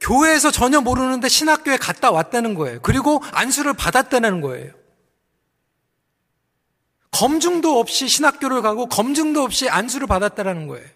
교회에서 0.00 0.50
전혀 0.50 0.80
모르는데 0.80 1.28
신학교에 1.28 1.78
갔다 1.78 2.10
왔다는 2.10 2.54
거예요. 2.54 2.80
그리고 2.82 3.22
안수를 3.32 3.72
받았다는 3.74 4.42
거예요. 4.42 4.72
검증도 7.10 7.78
없이 7.78 8.08
신학교를 8.08 8.60
가고 8.60 8.86
검증도 8.86 9.42
없이 9.42 9.68
안수를 9.68 10.06
받았다라는 10.06 10.66
거예요. 10.66 10.86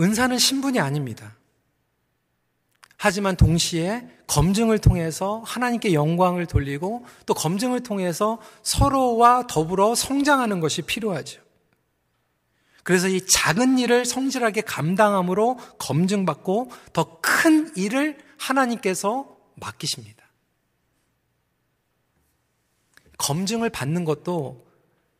은사는 0.00 0.38
신분이 0.38 0.80
아닙니다. 0.80 1.36
하지만 2.96 3.36
동시에 3.36 4.08
검증을 4.26 4.78
통해서 4.78 5.42
하나님께 5.44 5.92
영광을 5.92 6.46
돌리고 6.46 7.04
또 7.26 7.34
검증을 7.34 7.82
통해서 7.82 8.40
서로와 8.62 9.46
더불어 9.46 9.94
성장하는 9.94 10.60
것이 10.60 10.82
필요하죠. 10.82 11.42
그래서 12.82 13.08
이 13.08 13.26
작은 13.26 13.78
일을 13.78 14.04
성실하게 14.04 14.60
감당함으로 14.62 15.58
검증받고 15.78 16.70
더 16.92 17.20
큰 17.44 17.72
일을 17.76 18.18
하나님께서 18.38 19.36
맡기십니다. 19.56 20.24
검증을 23.18 23.70
받는 23.70 24.04
것도 24.04 24.66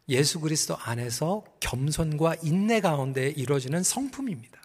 예수 0.09 0.41
그리스도 0.41 0.77
안에서 0.77 1.45
겸손과 1.61 2.37
인내 2.43 2.81
가운데 2.81 3.29
이루어지는 3.31 3.83
성품입니다. 3.83 4.61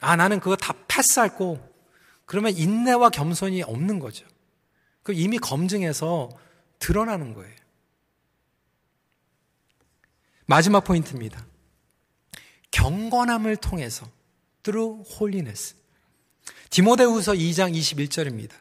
아, 0.00 0.16
나는 0.16 0.40
그거 0.40 0.56
다 0.56 0.74
패스할 0.86 1.34
고 1.34 1.58
그러면 2.24 2.56
인내와 2.56 3.10
겸손이 3.10 3.62
없는 3.62 3.98
거죠. 3.98 4.26
그 5.02 5.12
이미 5.12 5.38
검증해서 5.38 6.28
드러나는 6.78 7.34
거예요. 7.34 7.54
마지막 10.46 10.84
포인트입니다. 10.84 11.44
경건함을 12.70 13.56
통해서 13.56 14.06
through 14.62 15.02
holiness. 15.10 15.74
디모데후서 16.70 17.32
2장 17.32 17.74
21절입니다. 17.74 18.52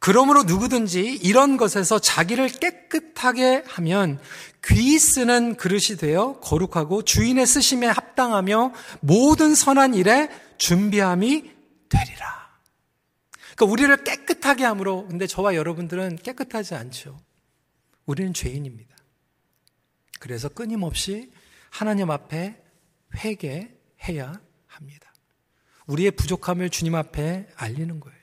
그러므로 0.00 0.44
누구든지 0.44 1.18
이런 1.22 1.56
것에서 1.56 1.98
자기를 1.98 2.48
깨끗하게 2.48 3.64
하면 3.66 4.20
귀 4.64 4.98
쓰는 4.98 5.56
그릇이 5.56 5.96
되어 5.98 6.38
거룩하고 6.40 7.02
주인의 7.02 7.46
쓰심에 7.46 7.88
합당하며 7.88 8.72
모든 9.00 9.54
선한 9.54 9.94
일에 9.94 10.30
준비함이 10.58 11.50
되리라. 11.88 12.60
그러니까 13.56 13.64
우리를 13.66 14.04
깨끗하게 14.04 14.64
함으로 14.64 15.06
근데 15.06 15.26
저와 15.26 15.54
여러분들은 15.54 16.16
깨끗하지 16.16 16.74
않죠. 16.74 17.18
우리는 18.06 18.32
죄인입니다. 18.32 18.96
그래서 20.20 20.48
끊임없이 20.48 21.32
하나님 21.70 22.10
앞에 22.10 22.62
회개해야 23.16 24.40
합니다. 24.66 25.12
우리의 25.86 26.10
부족함을 26.12 26.70
주님 26.70 26.94
앞에 26.94 27.48
알리는 27.56 28.00
거예요. 28.00 28.18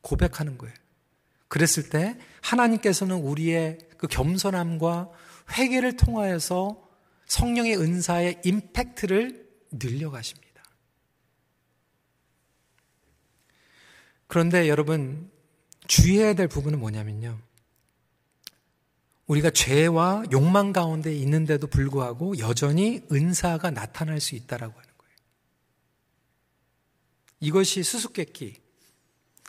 고백하는 0.00 0.58
거예요. 0.58 0.74
그랬을 1.48 1.90
때 1.90 2.16
하나님께서는 2.42 3.16
우리의 3.16 3.78
그 3.98 4.06
겸손함과 4.06 5.10
회개를 5.52 5.96
통하여서 5.96 6.88
성령의 7.26 7.76
은사의 7.76 8.40
임팩트를 8.44 9.48
늘려가십니다. 9.72 10.49
그런데 14.30 14.68
여러분 14.68 15.28
주의해야 15.88 16.34
될 16.34 16.46
부분은 16.46 16.78
뭐냐면요. 16.78 17.36
우리가 19.26 19.50
죄와 19.50 20.22
욕망 20.30 20.72
가운데 20.72 21.12
있는데도 21.16 21.66
불구하고 21.66 22.38
여전히 22.38 23.02
은사가 23.10 23.72
나타날 23.72 24.20
수 24.20 24.36
있다라고 24.36 24.72
하는 24.72 24.88
거예요. 24.96 25.14
이것이 27.40 27.82
수수께끼. 27.82 28.54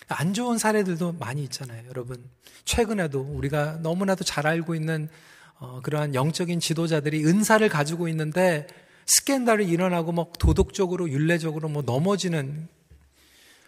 안 0.07 0.33
좋은 0.33 0.57
사례들도 0.57 1.13
많이 1.13 1.43
있잖아요, 1.43 1.87
여러분. 1.87 2.27
최근에도 2.65 3.21
우리가 3.21 3.77
너무나도 3.83 4.23
잘 4.23 4.47
알고 4.47 4.73
있는 4.73 5.09
어, 5.59 5.81
그러한 5.83 6.15
영적인 6.15 6.59
지도자들이 6.59 7.23
은사를 7.23 7.67
가지고 7.69 8.07
있는데 8.07 8.65
스캔들이 9.05 9.67
일어나고 9.67 10.11
막 10.11 10.39
도덕적으로 10.39 11.11
윤례적으로 11.11 11.69
뭐 11.69 11.83
넘어지는 11.83 12.67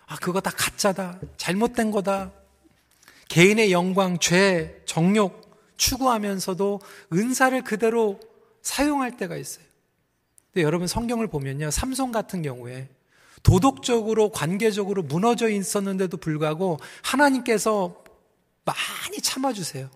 아 0.05 0.15
그거 0.17 0.41
다 0.41 0.51
가짜다 0.51 1.19
잘못된 1.37 1.91
거다 1.91 2.31
개인의 3.29 3.71
영광 3.71 4.19
죄 4.19 4.81
정욕 4.85 5.43
추구하면서도 5.77 6.81
은사를 7.13 7.61
그대로 7.63 8.19
사용할 8.61 9.17
때가 9.17 9.37
있어요. 9.37 9.65
근데 10.51 10.63
여러분 10.63 10.87
성경을 10.87 11.27
보면요. 11.27 11.71
삼손 11.71 12.11
같은 12.11 12.41
경우에 12.41 12.89
도덕적으로 13.41 14.31
관계적으로 14.31 15.03
무너져 15.03 15.49
있었는데도 15.49 16.17
불구하고 16.17 16.79
하나님께서 17.01 18.03
많이 18.63 19.19
참아주세요. 19.21 19.89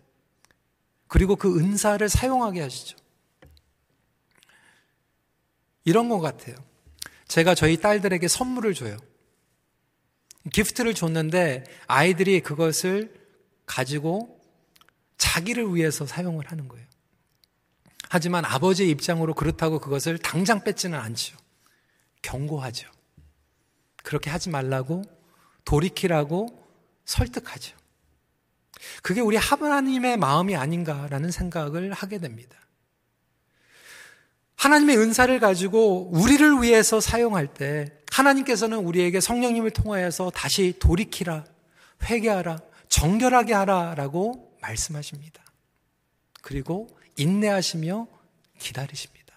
그리고 1.07 1.35
그 1.35 1.57
은사를 1.57 2.07
사용하게 2.09 2.61
하시죠. 2.61 2.97
이런 5.85 6.09
것 6.09 6.19
같아요. 6.19 6.57
제가 7.29 7.55
저희 7.55 7.77
딸들에게 7.77 8.27
선물을 8.27 8.73
줘요. 8.73 8.97
기프트를 10.51 10.93
줬는데 10.93 11.63
아이들이 11.87 12.41
그것을 12.41 13.13
가지고 13.65 14.39
자기를 15.17 15.75
위해서 15.75 16.05
사용을 16.05 16.49
하는 16.49 16.67
거예요. 16.67 16.85
하지만 18.09 18.45
아버지의 18.45 18.89
입장으로 18.89 19.33
그렇다고 19.33 19.79
그것을 19.79 20.17
당장 20.17 20.63
뺏지는 20.63 20.97
않죠. 20.97 21.37
경고하죠. 22.21 22.89
그렇게 24.03 24.29
하지 24.29 24.49
말라고 24.49 25.03
돌이키라고 25.65 26.65
설득하죠. 27.05 27.75
그게 29.01 29.21
우리 29.21 29.35
하나님의 29.35 30.17
마음이 30.17 30.55
아닌가라는 30.55 31.31
생각을 31.31 31.91
하게 31.91 32.19
됩니다. 32.19 32.57
하나님의 34.55 34.97
은사를 34.97 35.39
가지고 35.39 36.09
우리를 36.11 36.61
위해서 36.61 36.99
사용할 36.99 37.53
때 37.53 37.96
하나님께서는 38.17 38.79
우리에게 38.79 39.19
성령님을 39.19 39.71
통하여서 39.71 40.31
다시 40.31 40.73
돌이키라, 40.79 41.45
회개하라, 42.03 42.59
정결하게 42.89 43.53
하라라고 43.53 44.57
말씀하십니다. 44.61 45.43
그리고 46.41 46.87
인내하시며 47.17 48.07
기다리십니다. 48.57 49.35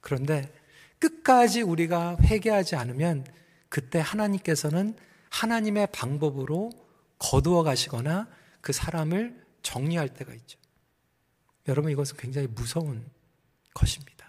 그런데 0.00 0.52
끝까지 0.98 1.62
우리가 1.62 2.16
회개하지 2.20 2.76
않으면 2.76 3.24
그때 3.68 4.00
하나님께서는 4.00 4.96
하나님의 5.30 5.88
방법으로 5.92 6.70
거두어 7.18 7.62
가시거나 7.62 8.28
그 8.60 8.72
사람을 8.72 9.44
정리할 9.62 10.08
때가 10.08 10.34
있죠. 10.34 10.58
여러분 11.68 11.92
이것은 11.92 12.16
굉장히 12.16 12.48
무서운 12.48 13.06
것입니다. 13.74 14.21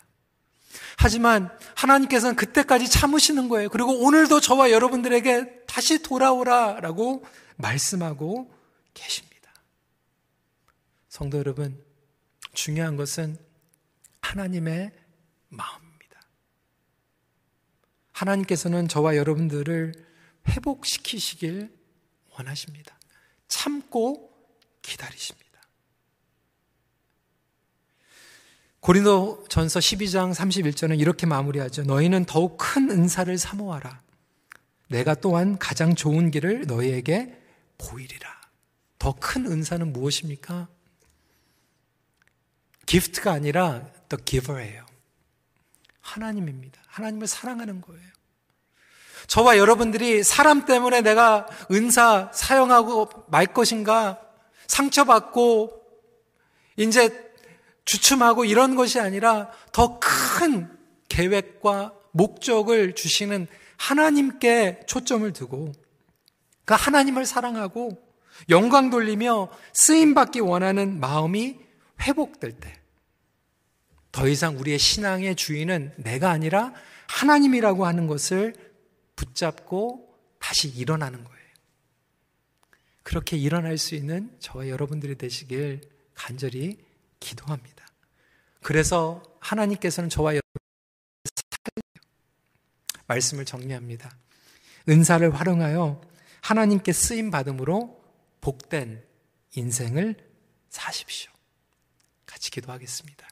하지만 0.98 1.50
하나님께서는 1.76 2.36
그때까지 2.36 2.90
참으시는 2.90 3.50
거예요. 3.50 3.70
그리고 3.70 4.06
오늘도 4.06 4.40
저와 4.40 4.72
여러분들에게 4.72 5.66
다시 5.68 6.02
돌아오라라고 6.02 7.26
말씀하고 7.58 8.54
계십니다. 8.94 9.34
성도 11.10 11.38
여러분, 11.38 11.84
중요한 12.54 12.96
것은 12.96 13.38
하나님의 14.22 14.92
마음입니다. 15.50 16.22
하나님께서는 18.14 18.88
저와 18.88 19.16
여러분들을 19.16 19.94
회복시키시길 20.50 21.72
원하십니다. 22.32 22.98
참고 23.48 24.32
기다리십니다. 24.82 25.43
고린도 28.84 29.46
전서 29.48 29.80
12장 29.80 30.36
31절은 30.36 31.00
이렇게 31.00 31.26
마무리하죠. 31.26 31.84
너희는 31.84 32.26
더욱 32.26 32.58
큰 32.58 32.92
은사를 32.92 33.38
사모하라. 33.38 34.02
내가 34.90 35.16
또한 35.16 35.58
가장 35.58 35.96
좋은 35.96 36.32
길을 36.32 36.66
너희에게 36.68 37.42
보이리라. 37.78 38.30
더 39.00 39.14
큰 39.14 39.46
은사는 39.46 39.94
무엇입니까? 39.94 40.68
기프트가 42.86 43.32
아니라 43.32 43.88
the 44.10 44.22
giver예요. 44.26 44.86
하나님입니다. 46.02 46.82
하나님을 46.88 47.28
사랑하는 47.28 47.80
거예요. 47.80 48.04
저와 49.28 49.58
여러분들이 49.58 50.24
사람 50.24 50.66
때문에 50.66 51.00
내가 51.00 51.48
은사 51.72 52.32
사용하고 52.34 53.10
말 53.30 53.48
것인가 53.48 54.20
상처받고 54.68 55.82
이제 56.76 57.23
주춤하고 57.86 58.46
이런 58.46 58.76
것이 58.76 59.00
아니라 59.00 59.52
더 59.72 60.00
큰 60.00 60.70
계획과 61.10 61.94
목적을 62.12 62.96
주시는 62.96 63.48
하나님께 63.78 64.82
초점을 64.88 65.32
두고 65.34 65.72
그 66.66 66.74
하나님을 66.74 67.26
사랑하고 67.26 68.02
영광 68.50 68.90
돌리며 68.90 69.50
쓰임 69.74 70.14
받기 70.14 70.40
원하는 70.40 71.00
마음이 71.00 71.60
회복될 72.02 72.54
때 72.54 72.84
더 74.14 74.28
이상 74.28 74.60
우리의 74.60 74.78
신앙의 74.78 75.36
주인은 75.36 75.92
내가 75.98 76.30
아니라 76.30 76.72
하나님이라고 77.08 77.86
하는 77.86 78.06
것을 78.06 78.54
붙잡고 79.16 80.16
다시 80.40 80.70
일어나는 80.70 81.24
거예요. 81.24 81.44
그렇게 83.02 83.36
일어날 83.36 83.78
수 83.80 83.96
있는 83.96 84.32
저와 84.40 84.70
여러분들이 84.70 85.18
되시길 85.18 85.82
간절히 86.14 86.78
기도합니다. 87.24 87.86
그래서 88.62 89.24
하나님께서는 89.40 90.10
저와 90.10 90.32
여러분 90.32 90.44
말씀을 93.08 93.46
정리합니다. 93.46 94.12
은사를 94.90 95.34
활용하여 95.34 96.02
하나님께 96.42 96.92
쓰임 96.92 97.32
받음으로 97.32 98.02
복된 98.42 99.02
인생을 99.56 100.16
사십시오. 100.70 101.32
같이 102.26 102.52
기도하겠습니다. 102.52 103.28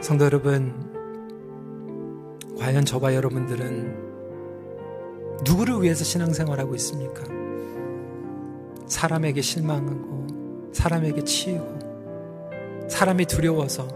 성도 0.00 0.24
여러분, 0.24 0.92
과연 2.58 2.84
저와 2.84 3.14
여러분들은 3.14 4.04
누구를 5.44 5.82
위해서 5.82 6.04
신앙생활하고 6.04 6.74
있습니까? 6.76 7.43
사람에게 8.94 9.42
실망하고 9.42 10.70
사람에게 10.72 11.24
치이고 11.24 12.86
사람이 12.88 13.26
두려워서 13.26 13.88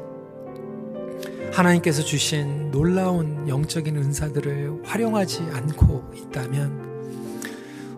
하나님께서 1.52 2.02
주신 2.02 2.72
놀라운 2.72 3.48
영적인 3.48 3.96
은사들을 3.96 4.80
활용하지 4.82 5.42
않고 5.52 6.12
있다면 6.16 6.88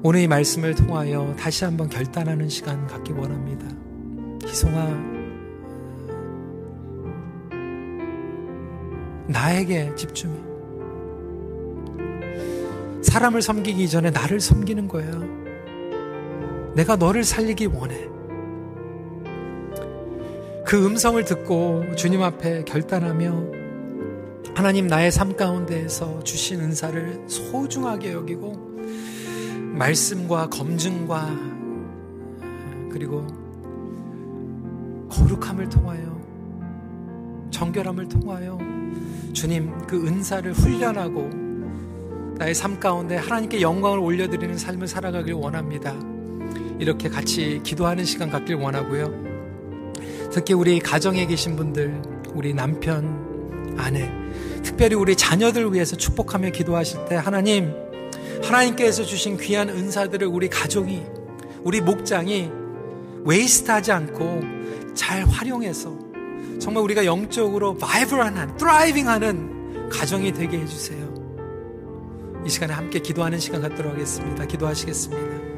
오늘 0.03 0.21
이 0.21 0.29
말씀을 0.29 0.75
통하여 0.75 1.35
다시 1.39 1.65
한번 1.65 1.89
결단하는 1.89 2.51
시간 2.51 2.87
갖기 2.87 3.13
원합니다. 3.13 3.67
희송아, 4.47 5.21
나에게 9.27 9.95
집중해. 9.95 10.35
사람을 13.03 13.41
섬기기 13.41 13.89
전에 13.89 14.11
나를 14.11 14.41
섬기는 14.41 14.87
거예요. 14.87 15.40
내가 16.75 16.97
너를 16.97 17.25
살리기 17.25 17.67
원해. 17.67 18.09
그 20.65 20.87
음성을 20.87 21.23
듣고 21.25 21.97
주님 21.97 22.23
앞에 22.23 22.65
결단하며 22.65 23.61
하나님 24.55 24.87
나의 24.87 25.11
삶 25.11 25.37
가운데에서 25.37 26.23
주신 26.23 26.61
은사를 26.61 27.25
소중하게 27.27 28.13
여기고 28.13 28.53
말씀과 29.73 30.49
검증과 30.49 31.37
그리고 32.91 33.27
거룩함을 35.09 35.69
통하여 35.69 36.21
정결함을 37.51 38.09
통하여 38.09 38.59
주님 39.33 39.77
그 39.87 40.07
은사를 40.07 40.53
훈련하고 40.53 41.31
나의 42.39 42.55
삶 42.55 42.79
가운데 42.79 43.17
하나님께 43.17 43.61
영광을 43.61 43.99
올려드리는 43.99 44.57
삶을 44.57 44.87
살아가길 44.87 45.35
원합니다. 45.35 45.95
이렇게 46.81 47.11
같이 47.11 47.61
기도하는 47.63 48.05
시간 48.05 48.31
갖길 48.31 48.57
원하고요. 48.57 49.13
특히 50.33 50.55
우리 50.55 50.81
가정에 50.81 51.27
계신 51.27 51.55
분들, 51.55 52.03
우리 52.33 52.55
남편, 52.55 53.77
아내, 53.77 54.11
특별히 54.63 54.97
우리 54.97 55.15
자녀들 55.15 55.73
위해서 55.75 55.95
축복하며 55.97 56.51
기도하실 56.51 57.05
때 57.05 57.17
하나님, 57.17 57.75
하나님께서 58.43 59.05
주신 59.05 59.37
귀한 59.37 59.69
은사들을 59.69 60.27
우리 60.27 60.49
가족이, 60.49 61.03
우리 61.63 61.83
목장이 61.83 62.51
웨이스트하지 63.25 63.93
않고 63.93 64.41
잘 64.95 65.25
활용해서 65.25 65.99
정말 66.59 66.83
우리가 66.85 67.05
영적으로 67.05 67.77
바이브런한, 67.77 68.57
드라이빙하는 68.57 69.91
가정이 69.91 70.33
되게 70.33 70.59
해주세요. 70.59 71.11
이 72.47 72.49
시간에 72.49 72.73
함께 72.73 73.01
기도하는 73.01 73.39
시간 73.39 73.61
갖도록 73.61 73.93
하겠습니다. 73.93 74.47
기도하시겠습니다. 74.47 75.50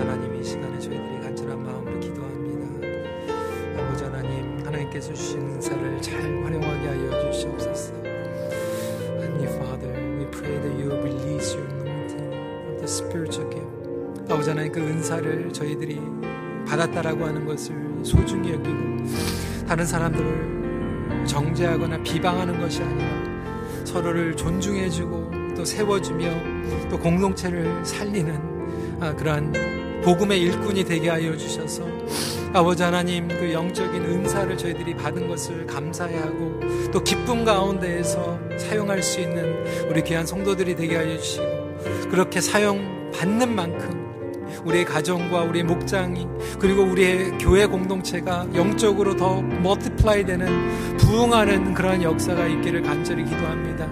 하나님 0.00 0.34
이 0.40 0.42
시간에 0.42 0.78
저희들이 0.78 1.20
간절한 1.20 1.62
마음으로 1.62 2.00
기도합니다. 2.00 3.82
아버지 3.82 4.04
하나님 4.04 4.64
하나님께서 4.64 5.12
주신 5.12 5.40
은사를 5.40 6.00
잘 6.00 6.20
활용하게 6.20 6.88
하여 6.88 7.32
주시옵소서. 7.32 7.92
Heavenly 9.20 9.46
Father, 9.54 9.92
we 10.18 10.26
pray 10.30 10.58
that 10.60 10.80
you 10.80 10.90
release 10.90 11.54
your 11.54 11.68
anointing 11.68 12.30
the 12.78 12.84
spiritual 12.84 13.50
gift. 13.50 14.32
아버지 14.32 14.48
하나님 14.48 14.72
그 14.72 14.80
은사를 14.80 15.52
저희들이 15.52 16.00
받았다라고 16.66 17.26
하는 17.26 17.44
것을 17.44 17.74
소중히 18.02 18.54
여기고 18.54 19.66
다른 19.68 19.84
사람들을 19.84 21.26
정죄하거나 21.26 22.02
비방하는 22.02 22.58
것이 22.58 22.82
아니라 22.82 23.84
서로를 23.84 24.34
존중해주고 24.34 25.30
또 25.56 25.64
세워주며 25.64 26.88
또 26.88 26.98
공동체를 26.98 27.84
살리는 27.84 28.98
아, 29.00 29.14
그러한 29.14 29.52
복음의 30.02 30.40
일꾼이 30.40 30.84
되게 30.84 31.08
하여 31.10 31.36
주셔서 31.36 31.84
아버지 32.52 32.82
하나님 32.82 33.28
그 33.28 33.52
영적인 33.52 34.02
은사를 34.02 34.56
저희들이 34.56 34.94
받은 34.96 35.28
것을 35.28 35.66
감사해 35.66 36.18
하고 36.18 36.58
또 36.92 37.02
기쁨 37.04 37.44
가운데에서 37.44 38.38
사용할 38.56 39.02
수 39.02 39.20
있는 39.20 39.64
우리 39.88 40.02
귀한 40.02 40.26
성도들이 40.26 40.74
되게 40.74 40.96
하여 40.96 41.16
주시고 41.16 41.44
그렇게 42.10 42.40
사용 42.40 43.10
받는 43.14 43.54
만큼 43.54 44.00
우리의 44.64 44.84
가정과 44.84 45.42
우리의 45.42 45.64
목장이 45.64 46.26
그리고 46.58 46.82
우리의 46.82 47.38
교회 47.38 47.66
공동체가 47.66 48.46
영적으로 48.54 49.16
더 49.16 49.40
multiply 49.40 50.24
되는 50.24 50.96
부흥하는 50.98 51.74
그러한 51.74 52.02
역사가 52.02 52.46
있기를 52.46 52.82
간절히 52.82 53.24
기도합니다. 53.24 53.88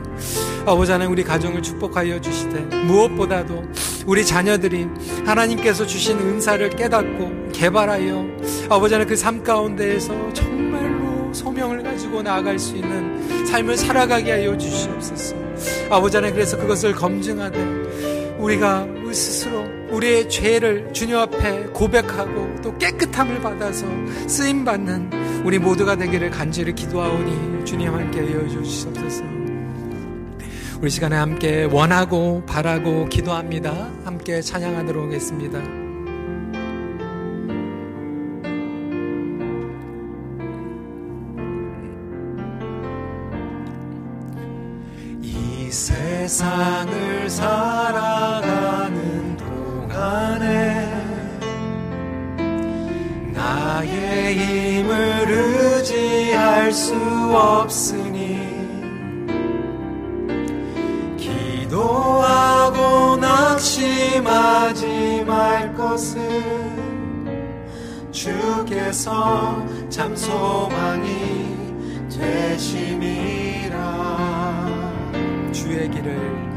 아버지 0.71 0.93
하나님 0.93 1.13
우리 1.13 1.25
가정을 1.25 1.63
축복하여 1.63 2.21
주시되 2.21 2.61
무엇보다도 2.87 3.65
우리 4.07 4.25
자녀들이 4.25 4.87
하나님께서 5.25 5.87
주신 5.87 6.19
은사를 6.19 6.69
깨닫고 6.71 7.49
개발하여 7.53 8.27
아버지 8.69 8.95
하나님 8.95 9.09
그 9.15 9.21
삶 9.21 9.43
가운데에서 9.43 10.33
정말로 10.33 11.33
소명을 11.33 11.83
가지고 11.83 12.23
나아갈 12.23 12.59
수 12.59 12.77
있는 12.77 13.47
삶을 13.47 13.77
살아가게 13.77 14.31
하여 14.31 14.57
주시옵소서. 14.57 15.37
아버지 15.91 16.17
하나님 16.17 16.35
그래서 16.37 16.57
그것을 16.57 16.93
검증하되 16.93 18.37
우리가 18.39 18.87
우리 19.05 19.15
스스로 19.15 19.65
우리의 19.91 20.29
죄를 20.29 20.93
주님 20.93 21.17
앞에 21.17 21.65
고백하고 21.73 22.57
또 22.63 22.77
깨끗함을 22.79 23.41
받아서 23.41 23.87
쓰임 24.27 24.65
받는 24.65 25.43
우리 25.45 25.59
모두가 25.59 25.97
되기를 25.97 26.31
간절히 26.31 26.75
기도하오니 26.75 27.65
주님 27.65 27.93
함께 27.93 28.21
이어 28.21 28.47
주시옵소서. 28.49 29.38
우리 30.81 30.91
시간에 30.91 31.17
함께 31.17 31.65
원하고 31.65 32.41
바라고 32.47 33.07
기도합니다. 33.07 33.73
함께 34.05 34.41
찬양하도록 34.41 35.07
하겠습니다. 35.07 35.59
이 45.21 45.69
세상을 45.69 47.29
살아가는 47.29 49.37
동안에 49.37 50.89
나의 53.35 54.39
힘을 54.39 55.29
의지할 55.29 56.73
수 56.73 56.95
없으 57.35 58.08
말 64.21 65.75
것을 65.75 66.19
주께서 68.11 69.65
참 69.89 70.17
소망이 70.17 71.57
되심이라. 72.11 73.79
주의 75.53 75.89
길을 75.91 76.49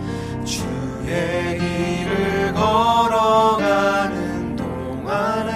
주의 0.45 1.59
길을 1.59 2.53
걸어가는 2.53 4.55
동안에 4.55 5.51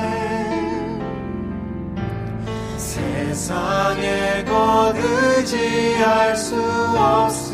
세상의 2.77 4.45
것 4.45 4.93
의지할 4.95 6.35
수 6.35 6.55
없으 6.97 7.44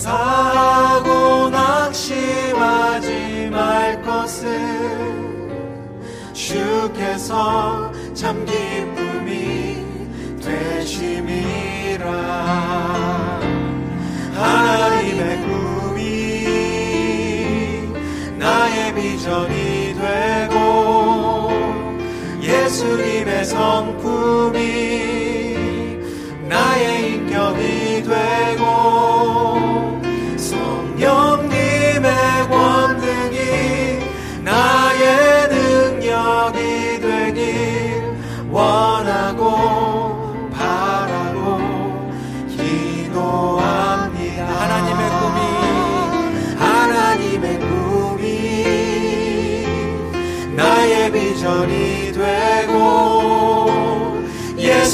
사하고 0.00 1.50
낙심하지 1.50 3.50
말 3.50 4.00
것을 4.00 4.48
주께서 6.32 7.92
참 8.14 8.46
기쁨이 8.46 9.84
되심이라. 10.42 12.10
하나님의 14.34 15.42
꿈이 15.42 16.00
나의 18.38 18.94
비전이 18.94 19.94
되고 20.00 21.50
예수님의 22.40 23.44
성품이 23.44 24.89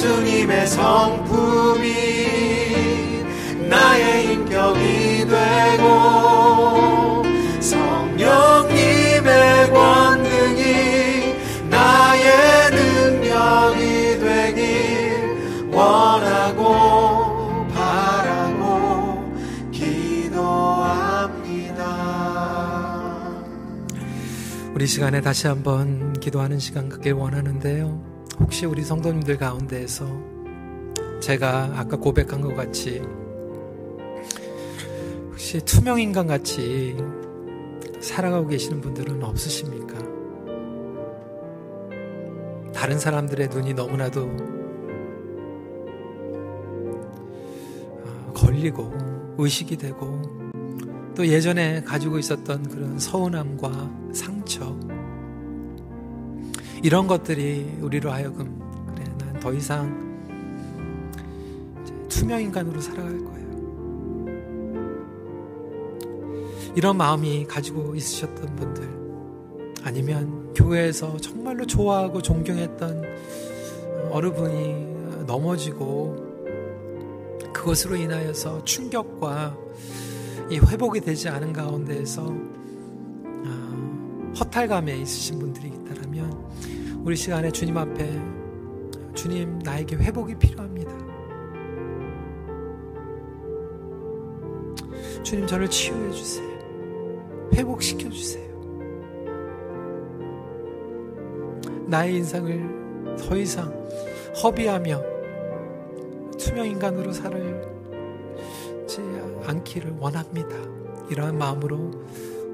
예수님의 0.07 0.69
성품이 0.69 1.85
나의 3.69 4.35
인격이 4.35 5.27
되고 5.27 7.25
성령님의 7.61 9.25
권능이 9.73 11.35
나의 11.69 12.71
능력이 12.71 13.81
되길 14.21 15.71
원하고 15.73 17.67
바라고 17.75 19.35
기도합니다. 19.73 21.17
우리 24.73 24.87
시간에 24.87 25.21
다시 25.21 25.49
한번 25.49 26.13
기도하는 26.21 26.61
시간 26.61 26.89
갖길 26.89 27.15
원하는데요. 27.15 28.06
혹시 28.47 28.65
우리 28.65 28.85
성도님들 28.85 29.39
가운데에서 29.39 30.07
제가 31.21 31.73
아까 31.75 31.97
고백한 31.97 32.41
것 32.41 32.55
같이 32.55 33.03
혹시 35.31 35.59
투명인간 35.63 36.29
같이 36.29 36.97
살아가고 37.99 38.47
계시는 38.47 38.81
분들은 38.81 39.21
없으십니까? 39.25 39.99
다른 42.73 43.01
사람들의 43.01 43.49
눈이 43.49 43.75
너무나도 43.75 44.23
어, 48.05 48.33
걸리고 48.33 48.93
의식이 49.39 49.77
되고 49.77 50.23
또 51.17 51.27
예전에 51.27 51.83
가지고 51.83 52.21
있었던 52.21 52.69
그런 52.69 52.97
서운함과 52.97 54.13
상처 54.13 54.79
이런 56.87 57.09
것들이 57.09 57.78
우리로 57.80 58.12
하여금 58.12 58.61
그래 58.95 59.05
난 59.18 59.41
더 59.41 59.53
이상 59.53 60.07
투명 62.09 62.41
인간으로 62.41 62.80
살아갈 62.80 63.24
거예요. 63.24 63.47
이런 66.76 66.97
마음이 66.97 67.47
가지고 67.47 67.97
있으셨던 67.97 68.55
분들 68.55 69.82
아니면 69.82 70.55
교회에서 70.55 71.16
정말로 71.16 71.66
좋아하고 71.66 72.22
존경했던 72.22 73.03
어르분이 74.12 75.24
넘어지고 75.26 76.16
그것으로 77.53 77.97
인하여서 77.97 78.62
충격과 78.62 79.57
이 80.51 80.59
회복이 80.61 81.01
되지 81.01 81.28
않은 81.30 81.53
가운데에서 81.53 82.32
허탈감에 84.39 84.99
있으신 84.99 85.41
분들이 85.41 85.76
우리 87.07 87.15
시간에 87.15 87.53
주님 87.53 87.79
앞에 87.79 88.21
주님 89.15 89.61
나에게 89.61 89.95
회복이 89.95 90.35
필요합니다. 90.35 90.91
주님 95.23 95.47
저를 95.47 95.71
치유해 95.71 96.11
주세요. 96.11 96.49
회복시켜 97.55 98.11
주세요. 98.11 98.45
나의 101.87 102.17
인상을 102.17 103.17
더 103.19 103.37
이상 103.37 103.73
허비하며 104.43 105.01
투명 106.37 106.67
인간으로 106.67 107.13
살지 107.13 109.01
않기를 109.47 109.95
원합니다. 110.01 110.57
이러한 111.09 111.39
마음으로 111.39 111.93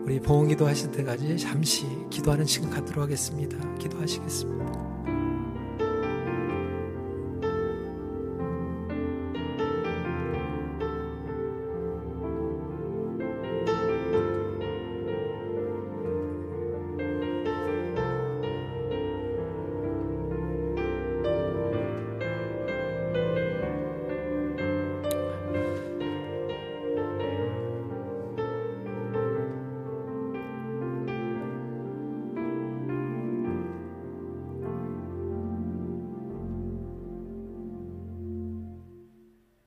우리 0.04 0.18
보응기도 0.18 0.66
하실 0.66 0.90
때까지 0.90 1.38
잠시 1.38 1.86
기도하는 2.10 2.44
시간 2.44 2.70
갖도록 2.70 3.04
하겠습니다. 3.04 3.56
기도하시겠습니다. 3.78 5.01